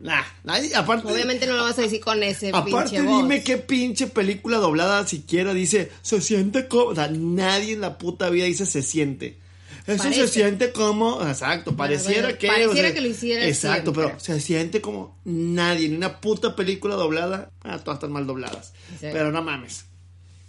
[0.00, 3.22] nah, nadie, aparte, Obviamente no lo vas a decir con ese aparte pinche voz.
[3.22, 7.98] dime qué pinche película doblada siquiera dice, se siente como, o sea, nadie en la
[7.98, 9.38] puta vida dice se siente.
[9.86, 10.26] Eso Parece.
[10.26, 12.46] se siente como, exacto, pareciera bueno, que...
[12.48, 14.04] pareciera que lo hiciera Exacto, siempre.
[14.14, 18.72] pero se siente como nadie, ni una puta película doblada, ah, todas están mal dobladas,
[19.00, 19.06] Sí.
[19.12, 19.86] pero no mames.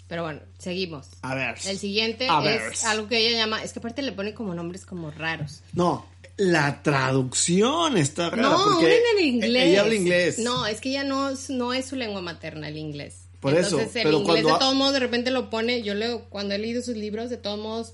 [0.08, 1.08] Pero bueno, seguimos.
[1.22, 1.56] A ver.
[1.66, 2.62] El siguiente A ver.
[2.74, 5.62] es algo que ella llama, es que aparte le pone como nombres como raros.
[5.74, 6.06] No,
[6.38, 8.42] la traducción está rara.
[8.50, 9.66] no, porque en el inglés.
[9.68, 10.40] Ella habla inglés.
[10.40, 13.28] No, es que ella no, es- no es su lengua materna el inglés.
[13.40, 15.94] Por eso, Entonces el pero inglés cuando de todos modos de repente lo pone, yo
[15.96, 17.94] leo, cuando he leído sus libros, de todos modos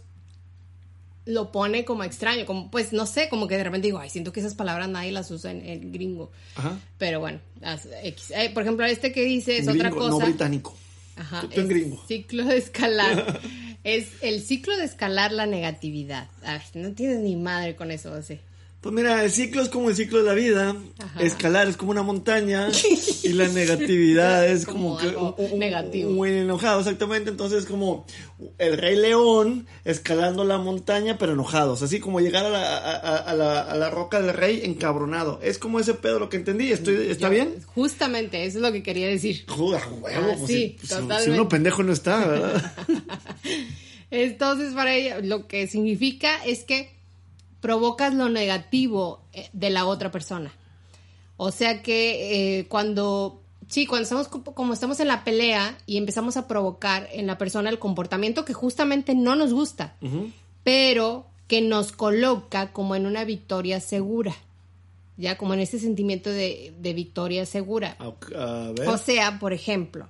[1.26, 4.32] lo pone como extraño, como pues no sé, como que de repente digo, ay, siento
[4.32, 6.32] que esas palabras nadie las usa en el gringo.
[6.56, 6.78] Ajá.
[6.98, 7.40] Pero bueno.
[7.62, 10.10] Eh, por ejemplo, este que dice es otra cosa.
[10.10, 10.76] no británico.
[11.18, 12.04] Ajá, Tú- tú en gringo.
[12.08, 13.42] Ciclo de escalar.
[13.88, 16.28] Es el ciclo de escalar la negatividad.
[16.44, 18.38] Ay, no tienes ni madre con eso, sea.
[18.80, 20.76] Pues mira, el ciclo es como el ciclo de la vida.
[21.00, 21.20] Ajá.
[21.22, 22.70] Escalar es como una montaña
[23.24, 26.12] y la negatividad es como, Como que algo un- un- negativo.
[26.12, 27.30] Muy enojado, exactamente.
[27.32, 28.06] Entonces como
[28.60, 31.74] el rey león escalando la montaña pero enojado.
[31.74, 32.78] O sea, así como llegar a la,
[33.18, 35.40] a, la, a la roca del rey encabronado.
[35.42, 36.72] Es como ese pedo lo que entendí.
[36.72, 37.56] Estoy, ¿Está Yo- bien?
[37.66, 39.44] Justamente, eso es lo que quería decir.
[39.48, 41.24] Joder, huevo, Ah, pues, sí, si- si, totalmente.
[41.24, 42.74] si uno pendejo no está, ¿verdad?
[44.12, 46.96] Entonces, para ella, lo que significa es que
[47.62, 50.52] provocas lo negativo eh, de la otra persona.
[51.38, 55.98] O sea que eh, cuando, sí, cuando estamos co- como estamos en la pelea y
[55.98, 59.96] empezamos a provocar en la persona el comportamiento que justamente no nos gusta,
[60.64, 64.36] pero que nos coloca como en una victoria segura.
[65.20, 67.96] Ya como en ese sentimiento de, de victoria segura.
[68.00, 68.06] A,
[68.68, 68.88] a ver.
[68.90, 70.08] O sea, por ejemplo,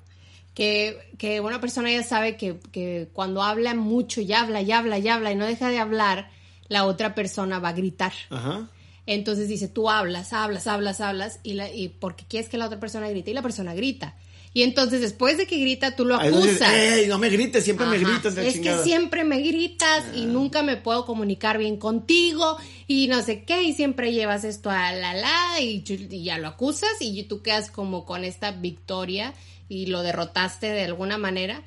[0.54, 4.98] que, que una persona ya sabe que, que cuando habla mucho y habla y habla
[5.00, 6.30] y habla y no deja de hablar,
[6.70, 8.14] la otra persona va a gritar.
[8.30, 8.70] Ajá.
[9.06, 12.80] Entonces dice, tú hablas, hablas, hablas, hablas, y, la, y porque quieres que la otra
[12.80, 14.16] persona grite, y la persona grita.
[14.54, 16.74] Y entonces después de que grita, tú lo dices, acusas.
[16.74, 17.64] ¡Ey, no me grites!
[17.64, 18.78] Siempre me gritas, la Es chingada.
[18.78, 20.26] que siempre me gritas y Ah.
[20.26, 24.92] nunca me puedo comunicar bien contigo y no sé qué y siempre llevas esto a
[24.94, 29.34] la la y, y ya lo acusas y tú quedas como con esta victoria
[29.70, 31.62] y lo derrotaste de alguna manera,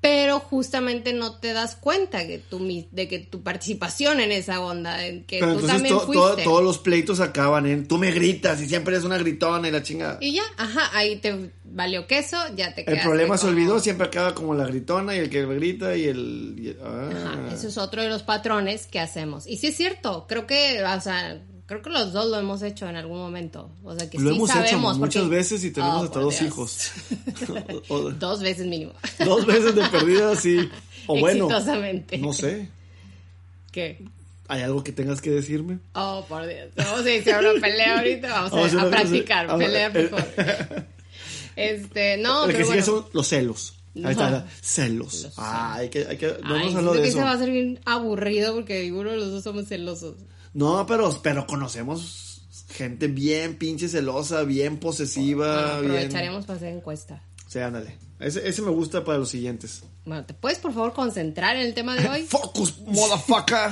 [0.00, 2.58] pero justamente no te das cuenta que tu,
[2.90, 6.42] de que tu participación en esa onda, en que Pero tú también to- to- fuiste.
[6.44, 9.82] todos los pleitos acaban en tú me gritas y siempre eres una gritona y la
[9.82, 10.16] chingada.
[10.22, 14.06] Y ya, ajá, ahí te valió queso, ya te El problema se como- olvidó, siempre
[14.06, 16.54] acaba como la gritona y el que grita y el...
[16.58, 17.10] y- ah.
[17.12, 19.46] Ajá, eso es otro de los patrones que hacemos.
[19.46, 22.88] Y sí es cierto, creo que, o sea, creo que los dos lo hemos hecho
[22.88, 23.70] en algún momento.
[23.84, 24.98] O sea, que Lo sí hemos hecho sabemos.
[24.98, 26.46] muchas porque- veces y tenemos Oh, hasta dos Dios.
[26.48, 26.90] hijos.
[28.18, 28.92] Dos veces mínimo.
[29.24, 30.68] dos veces de perdida, sí.
[31.06, 32.18] O bueno, Exitosamente.
[32.18, 32.68] no sé.
[33.72, 34.04] ¿Qué?
[34.48, 35.78] ¿Hay algo que tengas que decirme?
[35.94, 36.70] Oh, por Dios.
[36.76, 38.28] Vamos a iniciar una pelea ahorita.
[38.28, 39.48] Vamos, Vamos a practicar.
[39.50, 40.26] a- pelea, por favor.
[41.56, 42.84] Este, no, que pero sigue bueno.
[43.02, 43.74] son los celos.
[43.96, 45.22] Ahí está, celos.
[45.24, 47.18] Los Ah, hay que, hay que, no Ay, hablado de que eso.
[47.18, 50.14] se va a ser bien aburrido porque ninguno de los dos somos celosos.
[50.52, 55.92] No, pero, pero conocemos gente bien pinche celosa, bien posesiva, Bueno, bien...
[55.92, 57.22] aprovecharemos para hacer encuesta.
[57.46, 57.98] Sí, ándale.
[58.20, 59.82] Ese, ese me gusta para los siguientes.
[60.04, 62.22] Bueno, ¿te puedes por favor concentrar en el tema de hoy?
[62.28, 63.70] Focus, motherfucker.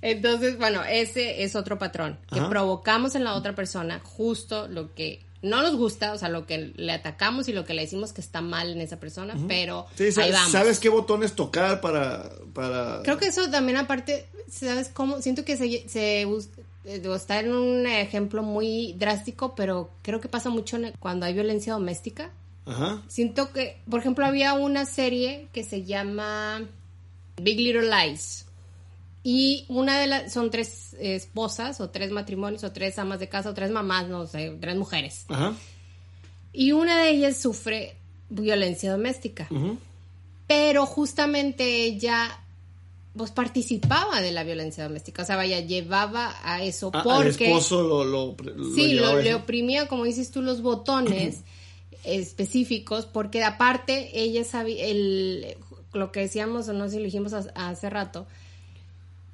[0.00, 2.48] Entonces, bueno, ese es otro patrón, que Ajá.
[2.48, 6.72] provocamos en la otra persona justo lo que no nos gusta, o sea, lo que
[6.76, 10.04] le atacamos y lo que le decimos que está mal en esa persona, pero Sí,
[10.04, 10.52] ahí sabes, vamos.
[10.52, 12.30] sabes qué botones tocar para...
[12.52, 13.02] para...
[13.04, 15.22] Creo que eso también aparte, ¿sabes cómo?
[15.22, 20.50] Siento que se, se eh, está en un ejemplo muy drástico, pero creo que pasa
[20.50, 22.30] mucho cuando hay violencia doméstica.
[22.66, 23.02] Ajá.
[23.08, 26.66] Siento que, por ejemplo, había una serie que se llama
[27.40, 28.46] Big Little Lies.
[29.22, 33.50] Y una de las, son tres esposas, o tres matrimonios, o tres amas de casa,
[33.50, 35.24] o tres mamás, no sé, tres mujeres.
[35.28, 35.54] Ajá.
[36.52, 37.96] Y una de ellas sufre
[38.30, 39.46] violencia doméstica.
[39.50, 39.76] ujú.
[40.46, 42.40] Pero justamente ella,
[43.14, 45.22] pues participaba de la violencia doméstica.
[45.22, 47.46] O sea, vaya, llevaba a eso Ah, porque...
[47.46, 51.42] al esposo lo, lo, lo Sí, lo, le oprimía, como dices tú, los botones
[52.04, 55.56] específicos, porque aparte ella sabía, el,
[55.92, 58.26] lo que decíamos, o no sé si lo dijimos hace, rato, el-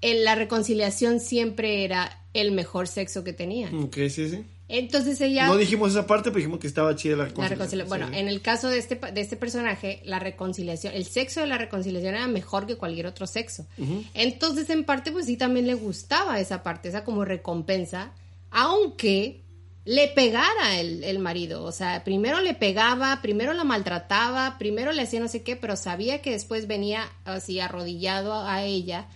[0.03, 3.71] la reconciliación siempre era el mejor sexo que tenía.
[3.75, 4.45] Ok, sí, sí.
[4.67, 5.47] Entonces ella...
[5.47, 7.59] No dijimos esa parte, pero dijimos que estaba chida la La reconciliación.
[7.61, 8.17] reconcilia- Bueno, sí.
[8.19, 12.15] en el caso de este, de este personaje, la reconciliación, el sexo de la reconciliación
[12.15, 13.67] era mejor que cualquier otro sexo.
[14.15, 18.13] Entonces, en parte, pues sí, también le gustaba esa parte, esa como recompensa,
[18.51, 19.43] aunque
[19.85, 21.63] le pegara el, el marido.
[21.65, 25.77] O sea, primero le pegaba, primero la maltrataba, primero le hacía no sé qué, pero
[25.77, 29.09] sabía que después venía así arrodillado a, a ella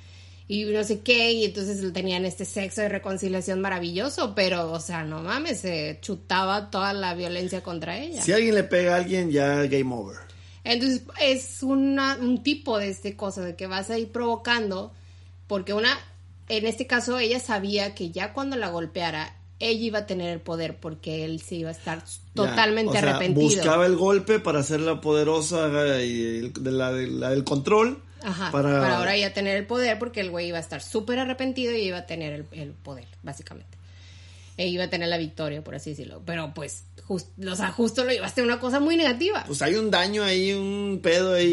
[0.49, 5.05] y no sé qué, y entonces tenían este sexo de reconciliación maravilloso, pero, o sea,
[5.05, 8.22] no mames, se chutaba toda la violencia contra ella.
[8.22, 10.16] Si alguien le pega a alguien, ya game over.
[10.64, 14.92] Entonces, es una, un tipo de este cosa de que vas a ir provocando,
[15.46, 15.99] porque una,
[16.49, 20.40] en este caso, ella sabía que ya cuando la golpeara, ella iba a tener el
[20.40, 22.03] poder porque él se iba a estar
[22.34, 23.49] totalmente Ya, o sea, arrepentido.
[23.62, 25.68] Buscaba el golpe para hacerla poderosa
[25.99, 28.03] eh, y el- de la, de la del control.
[28.22, 28.96] Ajá, para, para...
[28.98, 31.98] ahora ya tener el poder porque el güey iba a estar súper arrepentido y iba
[31.98, 33.76] a tener el, el poder, básicamente.
[34.56, 36.20] E iba a tener la victoria, por así decirlo.
[36.26, 39.44] Pero pues, just- o sea, justo lo llevaste a una cosa muy negativa.
[39.46, 41.46] Pues hay un daño ahí, un pedo ahí.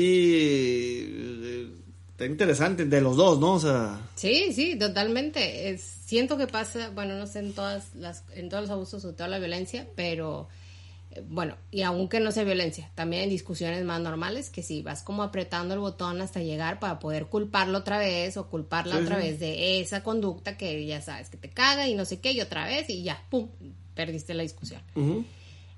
[1.43, 1.68] eh,
[2.11, 3.53] Está interesante, de los dos, ¿no?
[3.55, 3.99] O sea.
[4.16, 5.70] Sí, sí, totalmente.
[5.70, 9.11] Es, siento que pasa, bueno, no sé en todas las, en todos los abusos o
[9.13, 10.47] toda la violencia, pero
[11.28, 15.24] bueno, y aunque no sea violencia, también en discusiones más normales, que si vas como
[15.24, 19.28] apretando el botón hasta llegar para poder culparlo otra vez o culparla Sí, otra sí.
[19.28, 22.41] vez de esa conducta que ya sabes que te caga y no sé qué, y
[22.41, 23.49] otra vez, y ya, pum,
[23.93, 24.82] perdiste la discusión.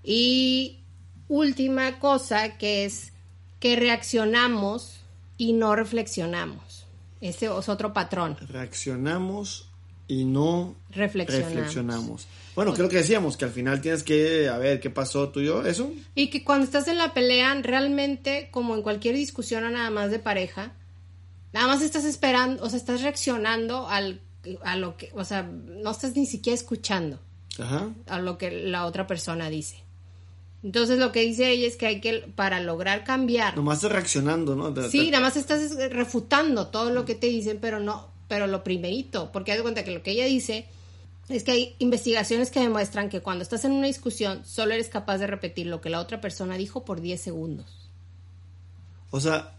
[0.03, 0.79] Y
[1.27, 3.13] última cosa que es
[3.59, 4.99] que reaccionamos
[5.37, 6.85] y no reflexionamos.
[7.21, 8.37] Ese es otro patrón.
[8.47, 9.66] Reaccionamos
[10.07, 12.27] y no Reflexionamos.
[12.55, 15.45] Bueno, creo que decíamos que al final tienes que, a ver, ¿qué pasó tú y
[15.45, 15.65] yo?
[15.65, 15.91] ¿Eso?
[16.15, 20.09] Y que cuando estás en la pelea, realmente, como en cualquier discusión o nada más
[20.09, 20.71] de pareja,
[21.53, 24.21] nada más estás esperando, o sea, estás reaccionando al,
[24.63, 27.19] a lo que, o sea, no estás ni siquiera escuchando
[27.59, 27.89] Ajá.
[28.07, 29.83] a lo que la otra persona dice.
[30.63, 34.55] Entonces lo que dice ella es que hay que, para lograr cambiar, Nomás estás reaccionando,
[34.55, 34.89] ¿no?
[34.89, 39.31] Sí, nada más estás refutando todo lo que te dicen, pero no, pero lo primerito,
[39.31, 40.65] porque haz de cuenta que lo que ella dice
[41.29, 45.17] es que hay investigaciones que demuestran que cuando estás en una discusión solo eres capaz
[45.17, 47.89] de repetir lo que la otra persona dijo por 10 segundos.
[49.11, 49.55] O sea,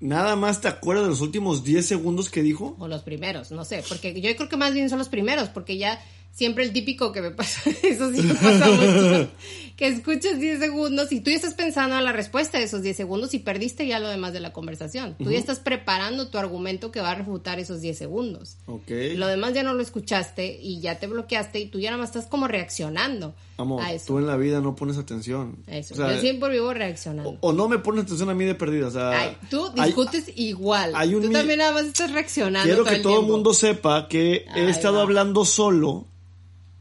[0.00, 2.76] nada más te acuerdas de los últimos 10 segundos que dijo.
[2.78, 5.76] O los primeros, no sé, porque yo creo que más bien son los primeros, porque
[5.76, 6.02] ya
[6.32, 9.30] siempre el típico que me pasa, eso sí me pasa mucho,
[9.76, 12.96] que escuchas 10 segundos y tú ya estás pensando en la respuesta de esos 10
[12.96, 15.16] segundos y perdiste ya lo demás de la conversación.
[15.18, 18.56] Tú ya estás preparando tu argumento que va a refutar esos 10 segundos.
[18.66, 18.88] Ok.
[19.16, 22.10] Lo demás ya no lo escuchaste y ya te bloqueaste y tú ya nada más
[22.10, 24.06] estás como reaccionando Amor, a eso.
[24.06, 25.56] tú en la vida no pones atención.
[25.66, 27.30] Eso, O sea, yo siempre vivo reaccionando.
[27.40, 28.86] o, o no me pones atención a mí de perdida.
[28.86, 30.92] O sea, Ay, tú hay- discutes igual.
[30.94, 32.68] hay un tú también nada más estás reaccionando.
[32.68, 36.06] Quiero que el todo el mundo sepa que he estado hablando solo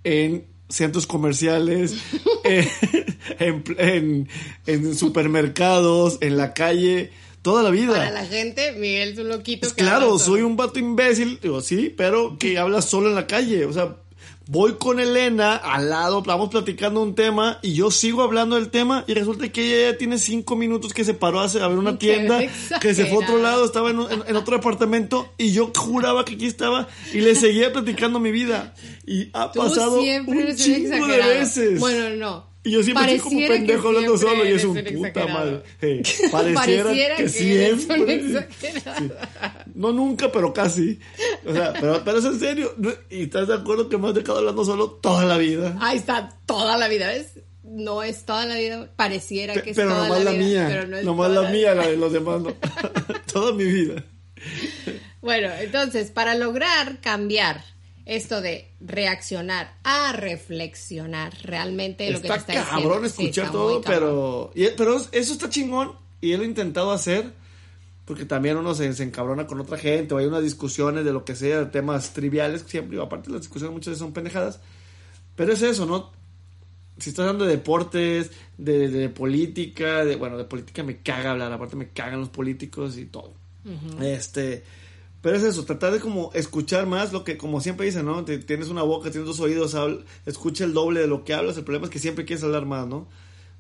[0.04, 1.96] en centros comerciales,
[2.44, 2.68] en,
[3.40, 4.28] en, en-
[4.66, 7.12] en supermercados, en la calle,
[7.42, 7.94] toda la vida.
[7.94, 9.62] Para la gente, Miguel es un loquito.
[9.62, 13.66] Pues claro, soy un vato imbécil, digo, sí, pero que habla solo en la calle.
[13.66, 13.98] O sea,
[14.48, 19.04] voy con Elena al lado, vamos platicando un tema y yo sigo hablando del tema
[19.08, 21.78] y resulta que ella ya tiene cinco minutos que se paró a, hacer- a ver
[21.78, 22.40] una tienda,
[22.82, 25.72] que se fue a otro lado, estaba en, un- en- en otro departamento y yo
[25.76, 28.74] juraba que aquí estaba y le seguía platicando mi vida.
[29.08, 31.80] Y ha Tú pasado un chingo de veces.
[31.80, 32.53] Bueno, no.
[32.66, 35.64] Y yo siempre estoy como Pareciera pendejo hablando solo y es un puta madre.
[35.82, 36.02] Hey,
[36.32, 38.48] pareciera, que, siempre.
[39.76, 40.98] No nunca, pero casi.
[41.46, 42.74] O sea, pero, pero es en serio.
[43.10, 45.78] ¿Y estás de acuerdo que me has dejado hablando solo toda la vida?
[45.82, 47.40] Ahí está, toda la vida, ¿ves?
[47.64, 50.66] No es toda la vida, pareciera que es pero toda nomás la, vida, mía.
[50.70, 52.54] pero no es nomás toda la mía, la de los demás no.
[53.34, 54.04] toda mi vida.
[55.22, 57.64] Bueno, entonces, para lograr cambiar
[58.06, 62.90] esto de reaccionar a reflexionar realmente lo que te está está diciendo.
[62.90, 64.00] cabrón Sí, escuchar está todo, cabrón.
[64.00, 67.32] pero, y- pero eso está chingón y él lo he intentado hacer
[68.06, 71.24] porque también uno se, se encabrona con otra gente o hay unas discusiones de lo
[71.24, 74.60] que sea, de temas triviales, siempre, aparte las discusiones muchas veces son pendejadas,
[75.38, 76.12] pero es eso, ¿no?
[76.98, 81.52] Si estás hablando de deportes, de, de política, de, bueno, de política me caga hablar,
[81.54, 83.34] aparte me cagan los políticos y todo.
[84.02, 84.64] Este,
[85.24, 88.24] pero es eso, tratar de como escuchar más lo que, como siempre dicen, ¿no?
[88.26, 91.58] Te- tienes una boca, tienes dos oídos, habl- escucha el doble de lo que hablas.
[91.58, 93.08] El problema es que siempre quieres hablar más, ¿no?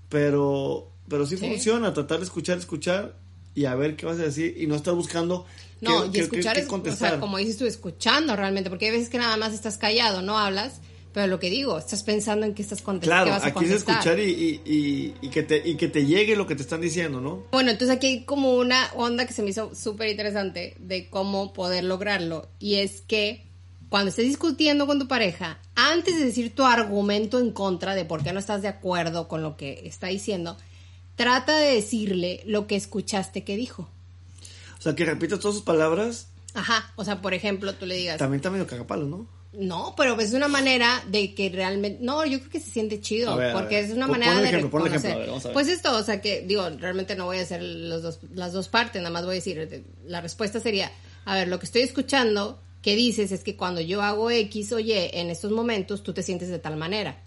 [0.09, 1.47] Pero, pero sí, Sí.
[1.47, 3.15] funciona, tratar de escuchar, escuchar
[3.55, 5.45] y a ver qué vas a decir y no estar buscando
[5.81, 7.09] No, qué- y escuchar qué es, o contestar.
[7.11, 10.37] sea, como dices tú, escuchando realmente, porque hay veces que nada más estás callado, no
[10.37, 10.81] hablas,
[11.13, 13.83] pero lo que digo, estás pensando en qué estás contestando, Claro, vas a aquí es
[13.83, 14.19] contestar.
[14.19, 14.31] escuchar y,
[14.65, 17.43] y, y, y que te, y que te llegue lo que te están diciendo, ¿no?
[17.51, 21.53] Bueno, entonces aquí hay como una onda que se me hizo súper interesante de cómo
[21.53, 22.47] poder lograrlo.
[22.59, 23.45] Y es que
[23.89, 28.23] cuando estés discutiendo con tu pareja, antes de decir tu argumento en contra de por
[28.23, 30.57] qué no estás de acuerdo con lo que está diciendo,
[31.15, 33.87] trata de decirle lo que escuchaste que dijo.
[34.79, 38.17] O sea, que repitas todas sus palabras, Ajá, o sea, por ejemplo, tú le digas,
[38.17, 39.27] también está medio cagapalos, ¿no?
[39.53, 43.35] No, pero es una manera de que realmente, no, yo creo que se siente chido,
[43.35, 45.17] ver, porque es una manera de ejemplo, reconocer.
[45.17, 45.53] ver.
[45.53, 48.67] Pues esto, o sea que, digo, realmente no voy a hacer los dos, las dos
[48.67, 50.91] partes, nada más voy a decir, la respuesta sería,
[51.25, 54.79] a ver, lo que estoy escuchando que dices es que cuando yo hago X o
[54.79, 57.21] Y en estos momentos, tú te sientes de tal manera.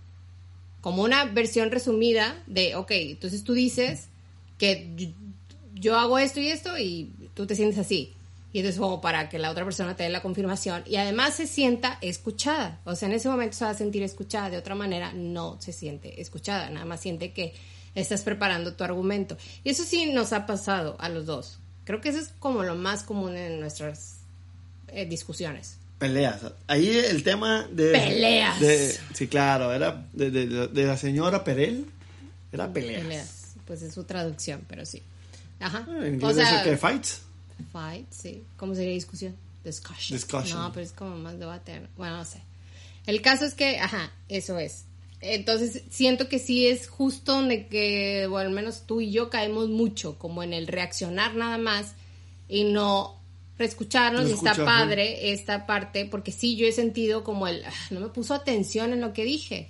[0.80, 4.08] Como una versión resumida de, ok, entonces tú dices
[4.58, 5.08] que yo,
[5.74, 8.15] yo hago esto y esto y tú te sientes así.
[8.56, 11.46] Y entonces como para que la otra persona te dé la confirmación y además se
[11.46, 12.80] sienta escuchada.
[12.84, 14.48] O sea, en ese momento se va a sentir escuchada.
[14.48, 16.70] De otra manera, no se siente escuchada.
[16.70, 17.52] Nada más siente que
[17.94, 19.36] estás preparando tu argumento.
[19.62, 21.58] Y eso sí nos ha pasado a los dos.
[21.84, 24.20] Creo que eso es como lo más común en nuestras
[24.88, 25.76] eh, discusiones.
[25.98, 26.40] Peleas.
[26.66, 27.90] Ahí el tema de...
[27.92, 28.58] Peleas.
[28.58, 31.84] de- sí, claro, era de, de- de- la señora Perel.
[32.52, 33.54] Era peleas.
[33.66, 35.02] Pues es su traducción, pero sí.
[35.60, 35.86] Ajá.
[35.86, 37.20] Ah, En O inglés sea, es que fights.
[37.72, 38.44] Fight, sí.
[38.56, 39.34] ¿Cómo sería discusión?
[39.64, 40.16] Discussion.
[40.18, 40.58] Discussion.
[40.58, 41.80] No, pero es como más debate.
[41.80, 41.88] ¿no?
[41.96, 42.40] Bueno, no sé.
[43.06, 44.84] El caso es que, ajá, eso es.
[45.20, 49.68] Entonces, siento que sí es justo donde que, o al menos tú y yo caemos
[49.68, 51.94] mucho, como en el reaccionar nada más
[52.48, 53.16] y no
[53.58, 57.72] escucharnos No y está padre esta parte, porque sí, yo he sentido como el, "Ah,
[57.90, 59.68] no me puso atención en lo que dije.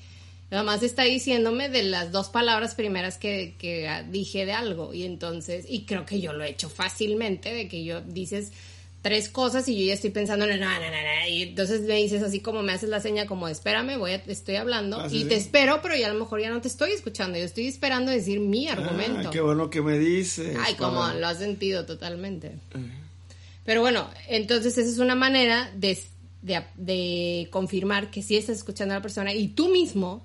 [0.50, 4.94] Nada más está diciéndome de las dos palabras primeras que, que dije de algo.
[4.94, 8.52] Y entonces, y creo que yo lo he hecho fácilmente, de que yo dices
[9.02, 11.28] tres cosas y yo ya estoy pensando en no, no, no, no.
[11.28, 14.56] Y entonces me dices así como me haces la seña como espérame, voy a, estoy
[14.56, 15.28] hablando Ah, sí, y sí.
[15.28, 18.10] te espero, pero ya a lo mejor ya no te estoy escuchando, yo estoy esperando
[18.10, 19.28] decir mi argumento.
[19.28, 20.56] Ah, qué bueno que me dices.
[20.60, 22.52] Ay, como lo has sentido totalmente.
[23.64, 25.98] Pero bueno, entonces esa es una manera de,
[26.42, 30.24] de, de confirmar que sí estás escuchando a la persona y tú mismo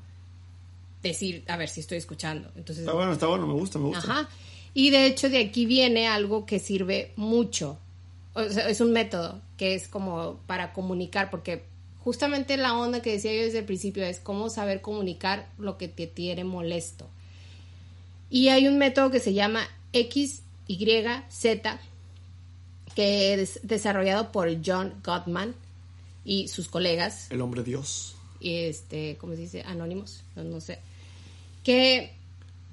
[1.03, 2.49] decir, a ver si estoy escuchando.
[2.55, 3.99] Entonces, Está bueno, está bueno, me gusta, me gusta.
[3.99, 4.29] ajá.
[4.73, 7.77] Y de hecho de aquí viene algo que sirve mucho.
[8.33, 11.63] O sea, es un método que es como para comunicar, porque
[11.99, 15.87] justamente la onda que decía yo desde el principio es cómo saber comunicar lo que
[15.89, 17.09] te tiene molesto.
[18.29, 20.85] Y hay un método que se llama X, Y,
[21.29, 21.79] Z,
[22.95, 25.53] que es desarrollado por John Gottman
[26.23, 27.29] y sus colegas.
[27.29, 28.15] El hombre Dios.
[28.39, 29.63] este, ¿cómo se dice?
[29.63, 30.79] Anónimos, no, no sé.
[31.63, 32.13] Que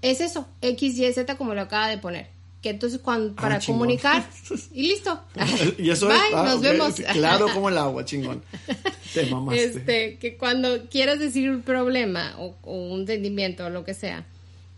[0.03, 2.29] es eso, X, Y, Z como lo acaba de poner.
[2.63, 4.29] Que entonces cuando, Ah, para comunicar
[4.73, 5.21] y listo.
[5.79, 6.35] y eso Bye, es.
[6.35, 6.95] ah, nos vemos.
[7.13, 8.43] Claro como el agua, chingón.
[9.15, 9.65] Te mamaste.
[9.65, 14.27] Este, que cuando quieras decir un problema o, o un entendimiento o lo que sea,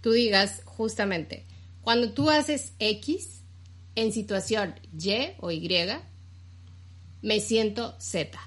[0.02, 1.44] tú digas justamente,
[1.82, 3.40] cuando tú haces X
[3.94, 5.68] en situación Y o Y,
[7.22, 8.38] me siento Z.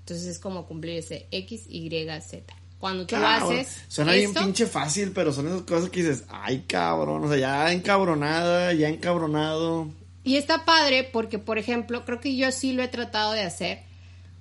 [0.00, 1.88] Entonces es como cumplir ese X, Y,
[2.20, 2.54] Z.
[2.78, 6.24] Cuando tú Claro, haces suena bien esto, pinche fácil, pero son esas cosas que dices,
[6.28, 9.88] ay cabrón, o sea, ya encabronada, ya encabronado.
[10.22, 13.82] Y está padre porque, por ejemplo, creo que yo sí lo he tratado de hacer,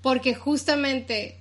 [0.01, 1.39] porque justamente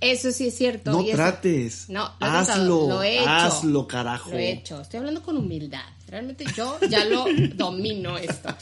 [0.00, 0.90] eso sí es cierto.
[0.92, 1.88] No y eso- trates.
[1.88, 3.28] No, lo he tratado, hazlo, lo he hecho.
[3.30, 4.30] hazlo, carajo.
[4.30, 4.80] Lo he hecho.
[4.82, 5.80] Estoy hablando con humildad.
[6.08, 8.54] Realmente yo ya lo domino esto.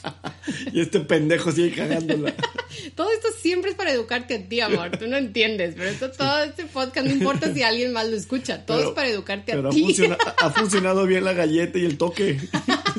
[0.72, 2.32] Y este pendejo sigue cagándola.
[2.96, 4.96] Todo esto siempre es para educarte a ti, amor.
[4.96, 8.64] Tú no entiendes, pero esto, todo este podcast, no importa si alguien más lo escucha,
[8.64, 9.82] todo Pero- es para educarte a ti.
[9.84, 12.38] funciona- ha funcionado bien la galleta y el toque.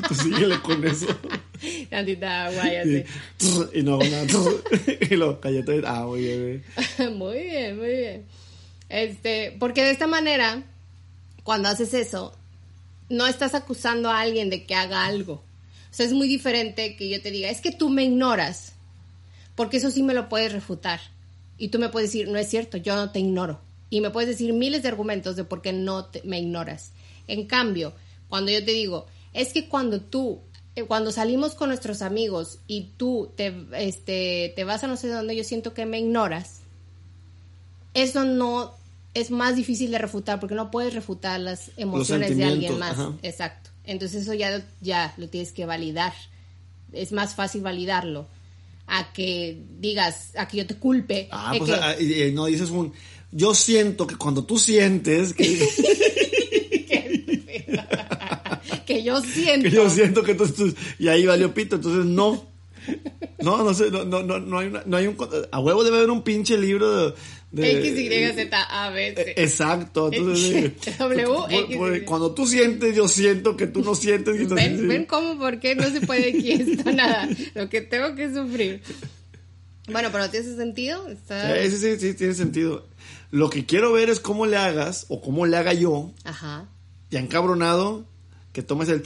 [0.08, 1.06] Tú síguele con eso.
[1.90, 3.04] Tantita agua y así.
[3.74, 4.44] y no, no.
[5.10, 6.64] Y lo galleta de ah, muy bien.
[7.16, 8.24] muy bien, muy bien.
[8.88, 10.62] Este, porque de esta manera,
[11.42, 12.32] cuando haces eso,
[13.08, 15.34] no estás acusando a alguien de que haga algo.
[15.34, 18.72] O sea, es muy diferente que yo te diga, es que tú me ignoras,
[19.54, 21.00] porque eso sí me lo puedes refutar.
[21.58, 23.60] Y tú me puedes decir, no es cierto, yo no te ignoro.
[23.88, 26.92] Y me puedes decir miles de argumentos de por qué no te- me ignoras.
[27.28, 27.94] En cambio,
[28.28, 30.40] cuando yo te digo, es que cuando tú,
[30.74, 35.08] eh, cuando salimos con nuestros amigos y tú te, este, te vas a no sé
[35.08, 36.60] dónde, yo siento que me ignoras,
[37.94, 38.74] eso no
[39.20, 42.92] es más difícil de refutar porque no puedes refutar las emociones de alguien más.
[42.92, 43.12] ajá.
[43.22, 43.70] Exacto.
[43.84, 46.12] Entonces eso ya, ya lo tienes que validar.
[46.92, 48.26] Es más fácil validarlo
[48.86, 51.28] a que digas, a que yo te culpe.
[51.30, 52.92] Ah, pues que- ah, no dices un.
[53.32, 55.44] Yo siento que cuando tú sientes que,
[58.86, 59.68] que yo siento.
[59.68, 62.44] que yo siento que tú, tú- y ahí valió pito, entonces no.
[63.42, 65.16] No, no sé, no, no, no, no hay, una- no hay un
[65.50, 67.14] a huevo debe haber un pinche libro de,
[67.52, 69.34] de- X, Y, Z, A, B, Eh, C.
[69.36, 72.00] Exacto, entonces eh, W, por- X, por- Y.
[72.04, 74.40] cuando tú sientes, yo siento que tú no sientes.
[74.40, 77.28] y ¿Ven, ven cómo, por qué no se puede aquí esto, nada.
[77.54, 78.82] Lo que tengo que sufrir.
[79.88, 81.06] Bueno, pero ¿tiene sentido?
[81.08, 81.54] Está...
[81.62, 82.86] Sí, sí, sí, sí, tiene sentido.
[83.30, 86.68] Lo que quiero ver es cómo le hagas, o cómo le haga yo, Ajá.
[87.10, 88.04] ya encabronado,
[88.52, 89.04] que tomes el...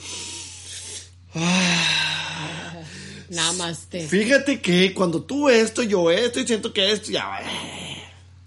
[3.29, 4.09] Namaste.
[4.09, 7.41] Fíjate que cuando tú esto, yo esto, y siento que esto, ya...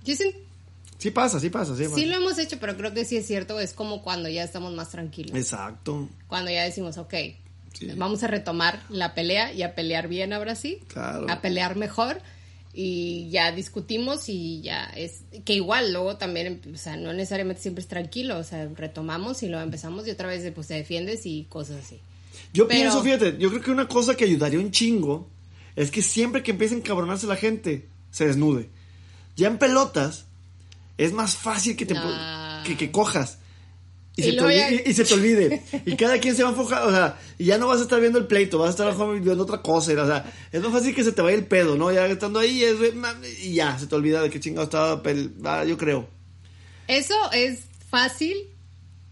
[0.04, 0.38] Yo siento
[1.00, 1.96] Sí pasa, sí pasa, sí pasa.
[1.96, 4.74] Sí lo hemos hecho, pero creo que sí es cierto, es como cuando ya estamos
[4.74, 5.36] más tranquilos.
[5.36, 7.14] Exacto, Cuando ya decimos, ok,
[7.74, 7.88] Sí.
[7.98, 10.80] vamos a retomar la pelea y a pelear bien ahora sí.
[10.88, 11.26] Claro.
[11.30, 12.22] A pelear mejor.
[12.76, 15.22] Y ya discutimos y ya es...
[15.46, 19.48] Que igual luego también, o sea, no necesariamente siempre es tranquilo, o sea, retomamos y
[19.48, 22.00] luego empezamos y otra vez pues te defiendes y cosas así.
[22.54, 25.28] Yo Pero- pienso, fíjate, yo creo que una cosa que ayudaría un chingo
[25.76, 28.70] es que siempre que empiece a encabronarse la gente, se desnude.
[29.36, 30.26] Ya en pelotas,
[30.98, 32.64] es más fácil que te No.
[32.66, 33.40] que, que cojas.
[34.16, 35.64] Y, Y se te olvide, y, y se te olvide.
[35.86, 38.00] Y cada quien se va a enfocar, o sea, y ya no vas a estar
[38.00, 39.92] viendo el pleito, vas a estar viendo otra cosa.
[39.94, 41.92] O sea, es más fácil que se te vaya el pedo, ¿no?
[41.92, 42.76] Ya estando ahí, es,
[43.42, 45.02] y ya, se te olvida de qué chingado estaba,
[45.46, 46.08] ah, yo creo.
[46.88, 48.36] Eso es fácil.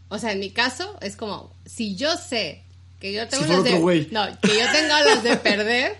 [0.10, 2.64] O sea, en mi caso es como, si yo sé
[3.00, 4.08] que yo tengo Si las de...
[4.12, 5.98] No, que yo tengo las de perder,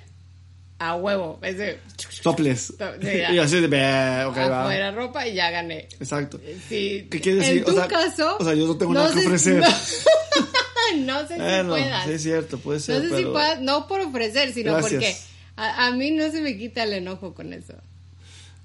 [0.84, 1.40] a huevo.
[1.44, 1.80] Es de...
[2.24, 2.74] Topless.
[3.02, 4.62] Sí, y así de, "Bah, ok, va".
[4.64, 5.88] afuera ropa y ya gané.
[6.00, 6.40] Exacto.
[6.70, 7.08] Sí.
[7.10, 7.58] ¿Qué quiere decir?
[7.60, 8.38] En tu O sea- caso...
[8.40, 9.60] o sea, yo no tengo nada que ofrecer.
[9.60, 9.68] No,
[11.22, 12.06] no sé si Bueno, puedas.
[12.06, 13.04] sí es cierto, puede ser.
[13.04, 14.92] no sé si puedas, no por ofrecer, sino Gracias.
[14.92, 15.18] porque
[15.58, 17.74] a, a mí no se me quita el enojo con eso.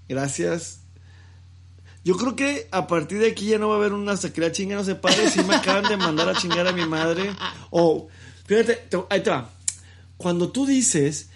[0.09, 0.81] Gracias.
[2.05, 4.41] Yo creo que a partir de aquí ya no va a haber una hasta que
[4.41, 5.29] la chinga no se pare.
[5.29, 7.31] Si me acaban de mandar a chingar a mi madre.
[7.71, 8.09] O,
[8.47, 9.51] fíjate, te- ahí te va.
[10.17, 11.31] Cuando tú dices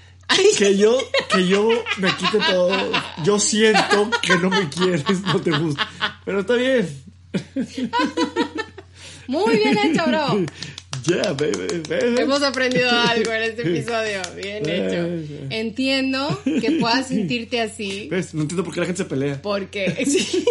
[0.57, 0.99] que yo,
[1.33, 1.69] que yo
[1.99, 2.71] me quite todo,
[3.25, 5.89] yo siento que no me quieres, no te gusta.
[6.25, 6.89] Pero está bien.
[9.27, 10.47] Muy bien hecho, bro.
[11.07, 11.83] Yeah, baby.
[11.89, 12.21] baby.
[12.21, 14.21] Hemos aprendido algo en este episodio.
[14.37, 15.47] Bien hecho.
[15.51, 18.35] Entiendo que puedas sentirte así ¿Ves?
[18.35, 19.41] No entiendo por qué la gente se pelea.
[19.41, 20.45] porque sí,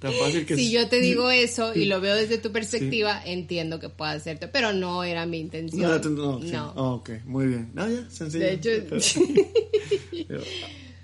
[0.00, 3.78] Tan fácil que si yo te digo eso y lo veo desde tu perspectiva, entiendo
[3.78, 5.82] que pueda hacerte, pero no era mi intención.
[5.82, 6.50] No, no, no, sí.
[6.52, 6.72] No.
[6.74, 7.70] Oh, ok, muy bien.
[7.74, 8.44] No, ya, sencillo.
[8.46, 8.70] De hecho,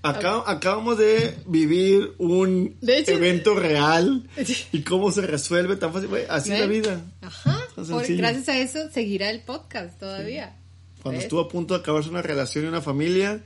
[0.02, 4.28] Acá- acabamos de vivir un De hecho- evento real
[4.72, 6.08] y cómo se resuelve tan fácil.
[6.28, 7.04] Así es la vida.
[7.22, 7.58] Ajá.
[7.74, 10.56] Por- gracias a eso seguirá el podcast todavía.
[11.02, 11.24] Cuando ¿Ves?
[11.24, 13.42] estuvo a punto de acabarse una relación y una familia,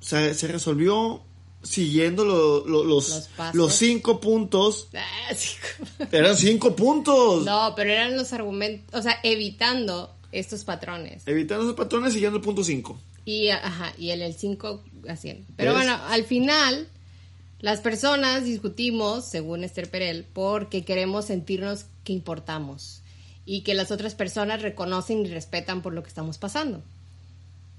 [0.00, 1.22] se, se resolvió
[1.62, 4.88] siguiendo lo- lo- los, Los los cinco puntos.
[4.94, 5.34] Ah.
[6.12, 7.44] Eran cinco puntos.
[7.44, 11.22] No, pero eran los argumentos, o sea, evitando estos patrones.
[11.26, 12.98] Evitando esos patrones, siguiendo el punto cinco.
[13.24, 15.46] Y, ajá, y el, el 5 haciendo.
[15.56, 15.82] Pero ¿Ves?
[15.84, 16.88] bueno, al final,
[17.60, 23.02] las personas discutimos, según Esther Perel, porque queremos sentirnos que importamos
[23.44, 26.82] y que las otras personas reconocen y respetan por lo que estamos pasando.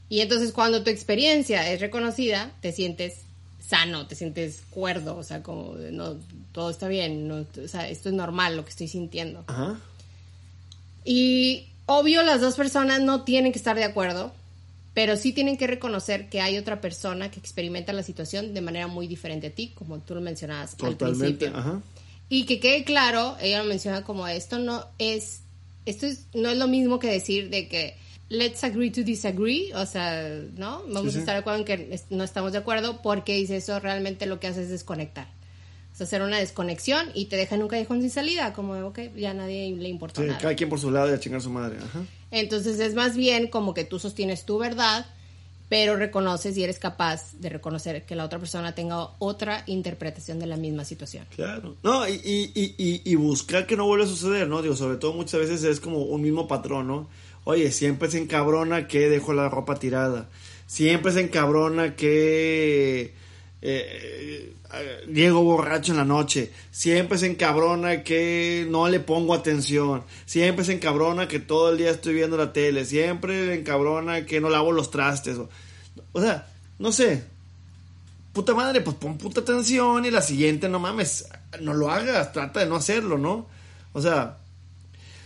[0.07, 3.21] Y entonces cuando tu experiencia es reconocida, te sientes
[3.69, 6.15] sano, te sientes cuerdo, o sea, como no,
[6.51, 9.43] todo está bien, no, o sea, esto es normal lo que estoy sintiendo.
[9.47, 9.79] Ajá.
[11.05, 14.33] Y obvio las dos personas no tienen que estar de acuerdo,
[14.95, 18.87] pero sí tienen que reconocer que hay otra persona que experimenta la situación de manera
[18.87, 21.51] muy diferente a ti, como tú lo mencionabas al principio.
[21.55, 21.81] Ajá.
[22.27, 25.41] Y que quede claro, ella lo menciona como esto no es,
[25.85, 27.95] esto es, no es lo mismo que decir de que
[28.29, 30.83] let's agree to disagree, o sea, ¿no?
[30.87, 33.79] Vamos Sí, a estar de acuerdo en que no estamos de acuerdo porque dice eso
[33.79, 35.27] realmente lo que hace es desconectar.
[35.93, 38.99] O sea, hacer una desconexión y te deja en un callejón sin salida, como, ok,
[39.17, 40.39] ya a nadie le importa Sí, nada.
[40.39, 41.77] cada quien por su lado y a chingar a su madre.
[41.77, 42.03] Ajá.
[42.31, 45.07] Entonces es más bien como que tú sostienes tu verdad,
[45.67, 50.45] pero reconoces y eres capaz de reconocer que la otra persona tenga otra interpretación de
[50.47, 51.25] la misma situación.
[51.35, 51.75] Claro.
[51.83, 54.61] No, y, y, y- y buscar que no vuelva a suceder, ¿no?
[54.61, 57.09] Digo, sobre todo muchas veces es como un mismo patrón, ¿no?
[57.49, 60.29] Oye, siempre se encabrona que dejo la ropa tirada.
[60.67, 63.15] Siempre se encabrona que
[63.63, 66.51] eh, eh, llego borracho en la noche.
[66.69, 70.03] Siempre se encabrona que no le pongo atención.
[70.27, 72.85] Siempre se encabrona que todo el día estoy viendo la tele.
[72.85, 75.39] Siempre se encabrona que no lavo los trastes.
[75.39, 75.49] O,
[76.11, 76.47] o sea,
[76.77, 77.23] no sé
[78.31, 81.27] puta madre, pues pon puta atención y la siguiente, no mames,
[81.61, 83.47] no lo hagas, trata de no hacerlo, ¿no?
[83.91, 84.37] O sea,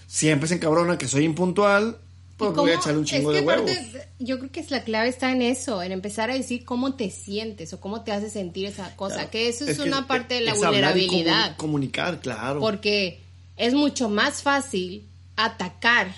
[0.08, 1.98] siempre se encabrona que soy impuntual,
[2.38, 3.72] pues ¿Y voy a echarle un chingo es de que huevos.
[3.72, 6.96] aparte, Yo creo que es la clave está en eso, en empezar a decir cómo
[6.96, 9.30] te sientes o cómo te hace sentir esa cosa, Claro.
[9.32, 11.52] que eso es, que una parte de la y vulnerabilidad.
[11.52, 12.60] comu- comunicar, claro.
[12.60, 13.20] Porque
[13.58, 15.04] es mucho más fácil
[15.36, 16.14] atacar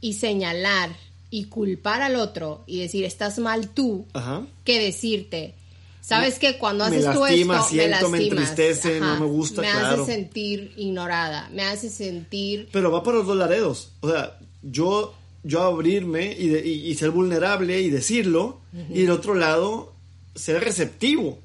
[0.00, 0.90] y señalar
[1.30, 4.42] y culpar al otro y decir estás mal tú Ajá.
[4.64, 5.54] que decirte,
[6.00, 9.26] sabes que cuando Me haces tú lastima, esto siento, me me lastimas, entristece, no me
[9.26, 10.02] gusta, me claro.
[10.02, 13.92] hace sentir ignorada, me hace sentir Pero va para los dos laredos.
[14.00, 19.10] O sea, yo, yo abrirme y, de- y- y ser vulnerable y decirlo, y del
[19.12, 19.92] otro lado,
[20.34, 21.38] ser receptivo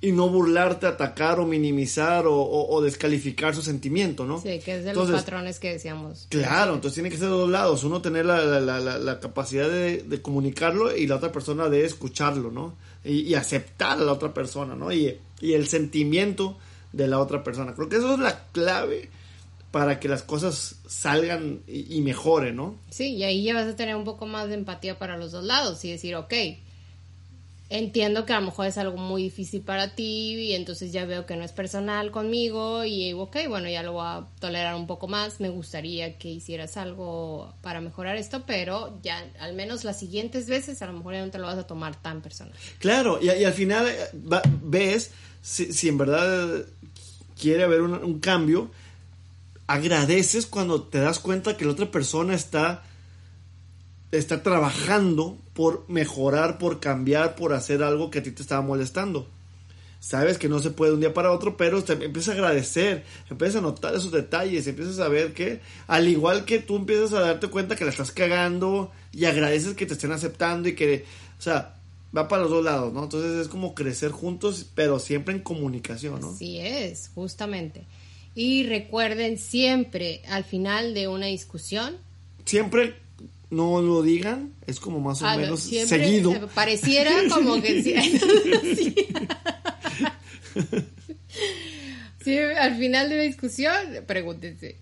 [0.00, 4.40] y no burlarte, atacar o minimizar o, o- o descalificar su sentimiento, ¿no?
[4.40, 6.26] sí, que es de Entonces, los patrones que decíamos.
[6.28, 7.82] Claro, entonces tiene que ser de dos lados.
[7.82, 11.68] Uno tener la, la- la- la- la capacidad de, de comunicarlo y la otra persona
[11.70, 12.74] de escucharlo, ¿no?
[13.04, 14.92] Y, y aceptar a la otra persona, ¿no?
[14.92, 16.56] Y, y el sentimiento
[16.92, 17.74] de la otra persona.
[17.74, 19.08] Creo que eso es la clave
[19.70, 22.76] para que las cosas salgan y, y mejoren, ¿no?
[22.90, 25.44] Sí, y ahí ya vas a tener un poco más de empatía para los dos
[25.44, 26.32] lados y decir, ok,
[27.68, 31.26] entiendo que a lo mejor es algo muy difícil para ti y entonces ya veo
[31.26, 35.08] que no es personal conmigo y ok, bueno, ya lo voy a tolerar un poco
[35.08, 40.46] más, me gustaría que hicieras algo para mejorar esto, pero ya al menos las siguientes
[40.46, 42.54] veces a lo mejor ya no te lo vas a tomar tan personal.
[42.78, 43.96] Claro, y, y al final eh,
[44.32, 45.10] va- ves
[45.42, 46.64] si, si en verdad
[47.40, 48.70] quiere haber un, un cambio,
[49.66, 52.84] agradeces cuando te das cuenta que la otra persona está,
[54.12, 59.28] está trabajando por mejorar, por cambiar, por hacer algo que a ti te estaba molestando.
[59.98, 63.04] Sabes que no se puede de un día para otro, pero te empiezas a agradecer,
[63.28, 67.20] empiezas a notar esos detalles, empiezas a ver que, al igual que tú empiezas a
[67.20, 71.04] darte cuenta que la estás cagando y agradeces que te estén aceptando y que,
[71.38, 71.76] o sea,
[72.16, 73.04] va para los dos lados, ¿no?
[73.04, 76.30] Entonces es como crecer juntos, pero siempre en comunicación, ¿no?
[76.30, 77.84] Así es, justamente.
[78.36, 81.96] Y recuerden siempre al final de una discusión,
[82.44, 82.94] Siempre
[83.50, 86.48] no lo digan, es como más o no, menos siempre seguido.
[86.54, 88.94] Pareciera como que sí.
[92.60, 93.72] Al final de una discusión,
[94.06, 94.76] pregúntense,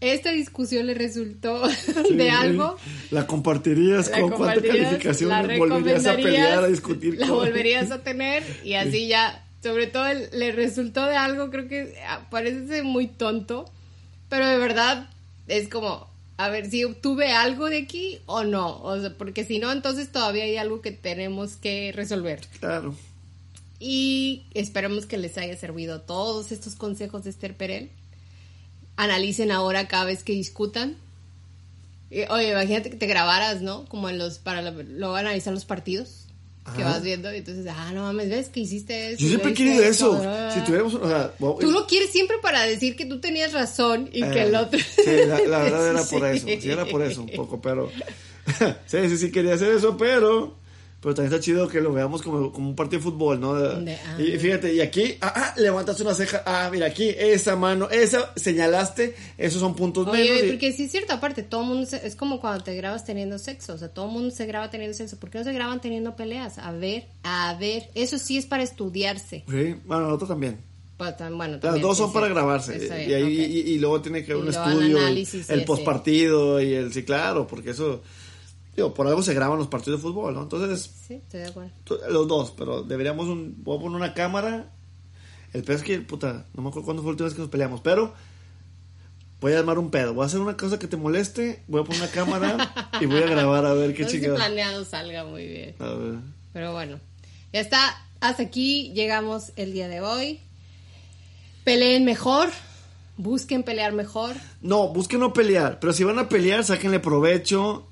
[0.00, 1.62] ¿esta discusión le resultó
[2.10, 2.76] de algo?
[3.10, 7.90] La compartirías ¿La con cuánta calificación ¿La volverías a pelear, a discutir ¿La con- volverías
[7.90, 8.44] a tener?
[8.64, 12.84] Y así ya, sobre todo el- le resultó de algo, creo que ah, parece ser
[12.84, 13.64] muy tonto,
[14.28, 15.08] pero de verdad
[15.48, 19.58] es como, a ver si obtuve algo de aquí o no, o sea, porque si
[19.58, 22.46] no, entonces todavía hay algo que tenemos que resolver.
[22.60, 22.94] Claro.
[23.80, 27.90] Y esperemos que les haya servido todos estos consejos de Esther Perel.
[28.96, 30.96] Analicen ahora cada vez que discutan.
[32.10, 33.84] Eh, Oye, imagínate que te grabaras, ¿no?
[33.84, 36.24] Como en los, para lo- luego analizar los partidos
[36.76, 37.32] que vas viendo.
[37.32, 39.20] Y entonces, ah, no mames, ¿ves que hiciste eso?
[39.20, 40.20] Yo siempre he ¿Viste querido eso.
[40.24, 40.50] Ah.
[40.54, 44.08] Si tuviéramos, o sea, wow, Tú lo quieres siempre para decir que tú tenías razón
[44.12, 44.78] y que Eh, el otro...
[44.78, 46.46] Sí, la, la verdad era por eso.
[46.46, 47.90] Sí, era por eso un poco, pero.
[48.86, 50.56] sí, sí, sí quería hacer eso, pero.
[51.00, 53.54] Pero también está chido que lo veamos como, como un partido de fútbol, ¿no?
[53.54, 54.20] De- ah.
[54.20, 58.32] y fíjate, y aquí, ah, ah, levantaste una ceja, ah, mira, aquí, esa mano, esa,
[58.34, 60.20] señalaste, esos son puntos menos.
[60.28, 62.74] Oye, y- porque sí es cierto, aparte, todo el mundo se- es como cuando te
[62.74, 65.44] grabas teniendo sexo, o sea, todo el mundo se graba teniendo sexo, ¿por qué no
[65.44, 66.58] se graban teniendo peleas?
[66.58, 69.44] A ver, a ver, eso sí es para estudiarse.
[69.48, 70.58] Sí, bueno, nosotros también.
[70.96, 72.14] Pues, bueno, Las también, dos sí, son sí.
[72.14, 73.06] para grabarse.
[73.08, 75.28] Y, ahí, y, y luego tiene que haber un el estudio, el-
[75.60, 78.02] el, postpartido y el sí, claro, porque eso,
[78.78, 80.42] digo, por algo se graban los partidos de fútbol, ¿no?
[80.42, 81.70] Entonces, Sí, estoy de acuerdo.
[82.10, 84.72] los dos, pero deberíamos un, voy a poner una cámara.
[85.52, 87.50] El peor es que, puta, no me acuerdo cuándo fue la última vez que nos
[87.50, 88.12] peleamos, pero
[89.40, 90.12] voy a armar un pedo.
[90.14, 93.22] Voy a hacer una cosa que te moleste, voy a poner una cámara y voy
[93.22, 94.34] a grabar a ver qué No chingada.
[94.36, 95.74] planeado salga muy bien.
[95.78, 96.14] A ver.
[96.52, 96.98] Pero bueno,
[97.52, 98.04] ya está.
[98.20, 100.40] Hasta aquí llegamos el día de hoy.
[101.64, 102.48] Peleen mejor.
[103.16, 104.36] Busquen pelear mejor.
[104.60, 107.88] No, busquen no pelear, pero si van a pelear, sáquenle provecho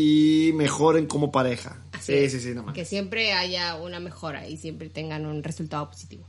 [0.00, 1.76] y mejoren como pareja.
[1.90, 2.30] Así sí, es.
[2.30, 2.72] sí, sí, no más.
[2.72, 6.22] Que siempre haya una mejora y siempre tengan un resultado positivo.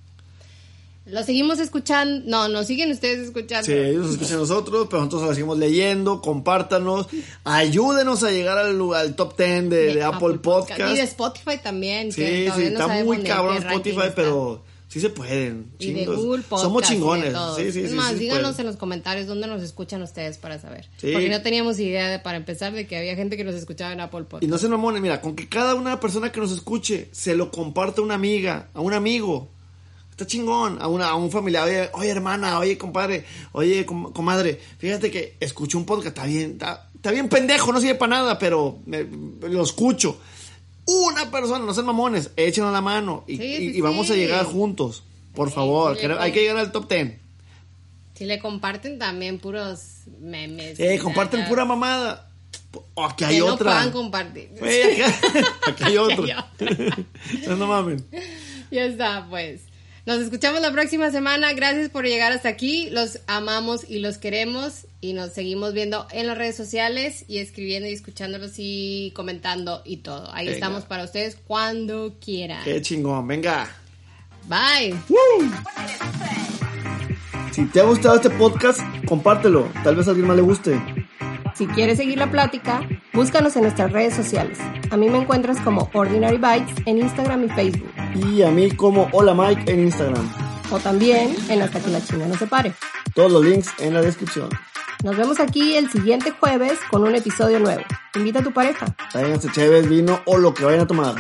[1.05, 2.23] Lo seguimos escuchando.
[2.25, 3.67] No, nos siguen ustedes escuchando.
[3.67, 7.05] Sí, ellos nos escuchan nosotros, pero nosotros la seguimos leyendo, compártanos,
[7.43, 10.91] ayúdenos a llegar al, al top 10 de, de Apple, Podcast.
[10.91, 12.11] Y de Spotify también.
[12.11, 14.15] Sí, que sí, no está muy cabrón Spotify, está.
[14.15, 15.71] pero sí se pueden.
[15.79, 16.05] Y de.
[16.05, 16.63] Google Podcast.
[16.63, 17.31] Somos chingones.
[17.31, 17.55] todo.
[17.55, 17.95] Sí, sí, Es sí.
[17.95, 18.59] más, sí díganos pueden.
[18.59, 20.89] en los comentarios dónde nos escuchan ustedes para saber.
[20.97, 21.11] Sí.
[21.13, 24.01] Porque no teníamos idea de, para empezar de que había gente que nos escuchaba en
[24.01, 24.43] Apple Podcast.
[24.43, 27.49] Y no se mamones, mira, con que cada una persona que nos escuche se lo
[27.51, 29.47] comparta a una amiga, a un amigo.
[30.11, 33.23] Está chingón, a, una, a un familiar, oye, oye hermana, oye compadre,
[33.53, 37.79] oye com- comadre, fíjate que escucho un podcast, está bien, está, está bien pendejo, no
[37.79, 39.07] sirve para nada, pero me-
[39.49, 40.17] lo escucho.
[40.91, 44.15] Una persona, no sean mamones, échenos la mano y, Sí, y- sí, y vamos a
[44.15, 45.03] llegar juntos,
[45.35, 47.13] por Sí, favor, que- hay que llegar al top 10.
[48.15, 49.79] Si le comparten también puros
[50.19, 50.79] memes.
[50.79, 52.25] Eh, comparten pura mamada.
[52.95, 53.71] Oh, aquí hay Que no otra.
[53.71, 54.49] puedan compartir.
[54.57, 56.25] Acá, aquí hay otro.
[57.57, 58.05] No mamen.
[58.71, 59.61] Ya está, pues.
[60.09, 61.53] Nos escuchamos la próxima semana.
[61.53, 62.89] Gracias por llegar hasta aquí.
[62.89, 64.87] Los amamos y los queremos.
[65.01, 69.97] Y nos seguimos viendo en las redes sociales y escribiendo y escuchándolos y comentando y
[69.97, 70.33] todo.
[70.33, 70.55] Ahí Venga.
[70.55, 72.63] estamos para ustedes cuando quieran.
[72.63, 73.69] Qué chingón, venga.
[74.47, 74.95] Bye.
[77.51, 79.71] Si te ha gustado este podcast, compártelo.
[79.83, 80.81] Tal vez a alguien más le guste.
[81.55, 82.81] Si quieres seguir la plática,
[83.13, 84.57] búscanos en nuestras redes sociales.
[84.91, 87.91] A mí me encuentras como Ordinary Bites en Instagram y Facebook.
[88.15, 90.27] Y a mí como Hola Mike en Instagram.
[90.71, 92.73] O también en Hasta que la chinga no se pare.
[93.13, 94.49] Todos los links en la descripción.
[95.03, 97.83] Nos vemos aquí el siguiente jueves con un episodio nuevo.
[98.15, 98.85] Invita a tu pareja.
[99.11, 101.15] Tráiganse chéves, vino o lo que vayan a tomar.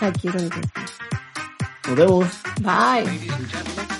[0.00, 2.26] Aquí es donde te- Nos vemos.
[2.60, 3.99] Bye.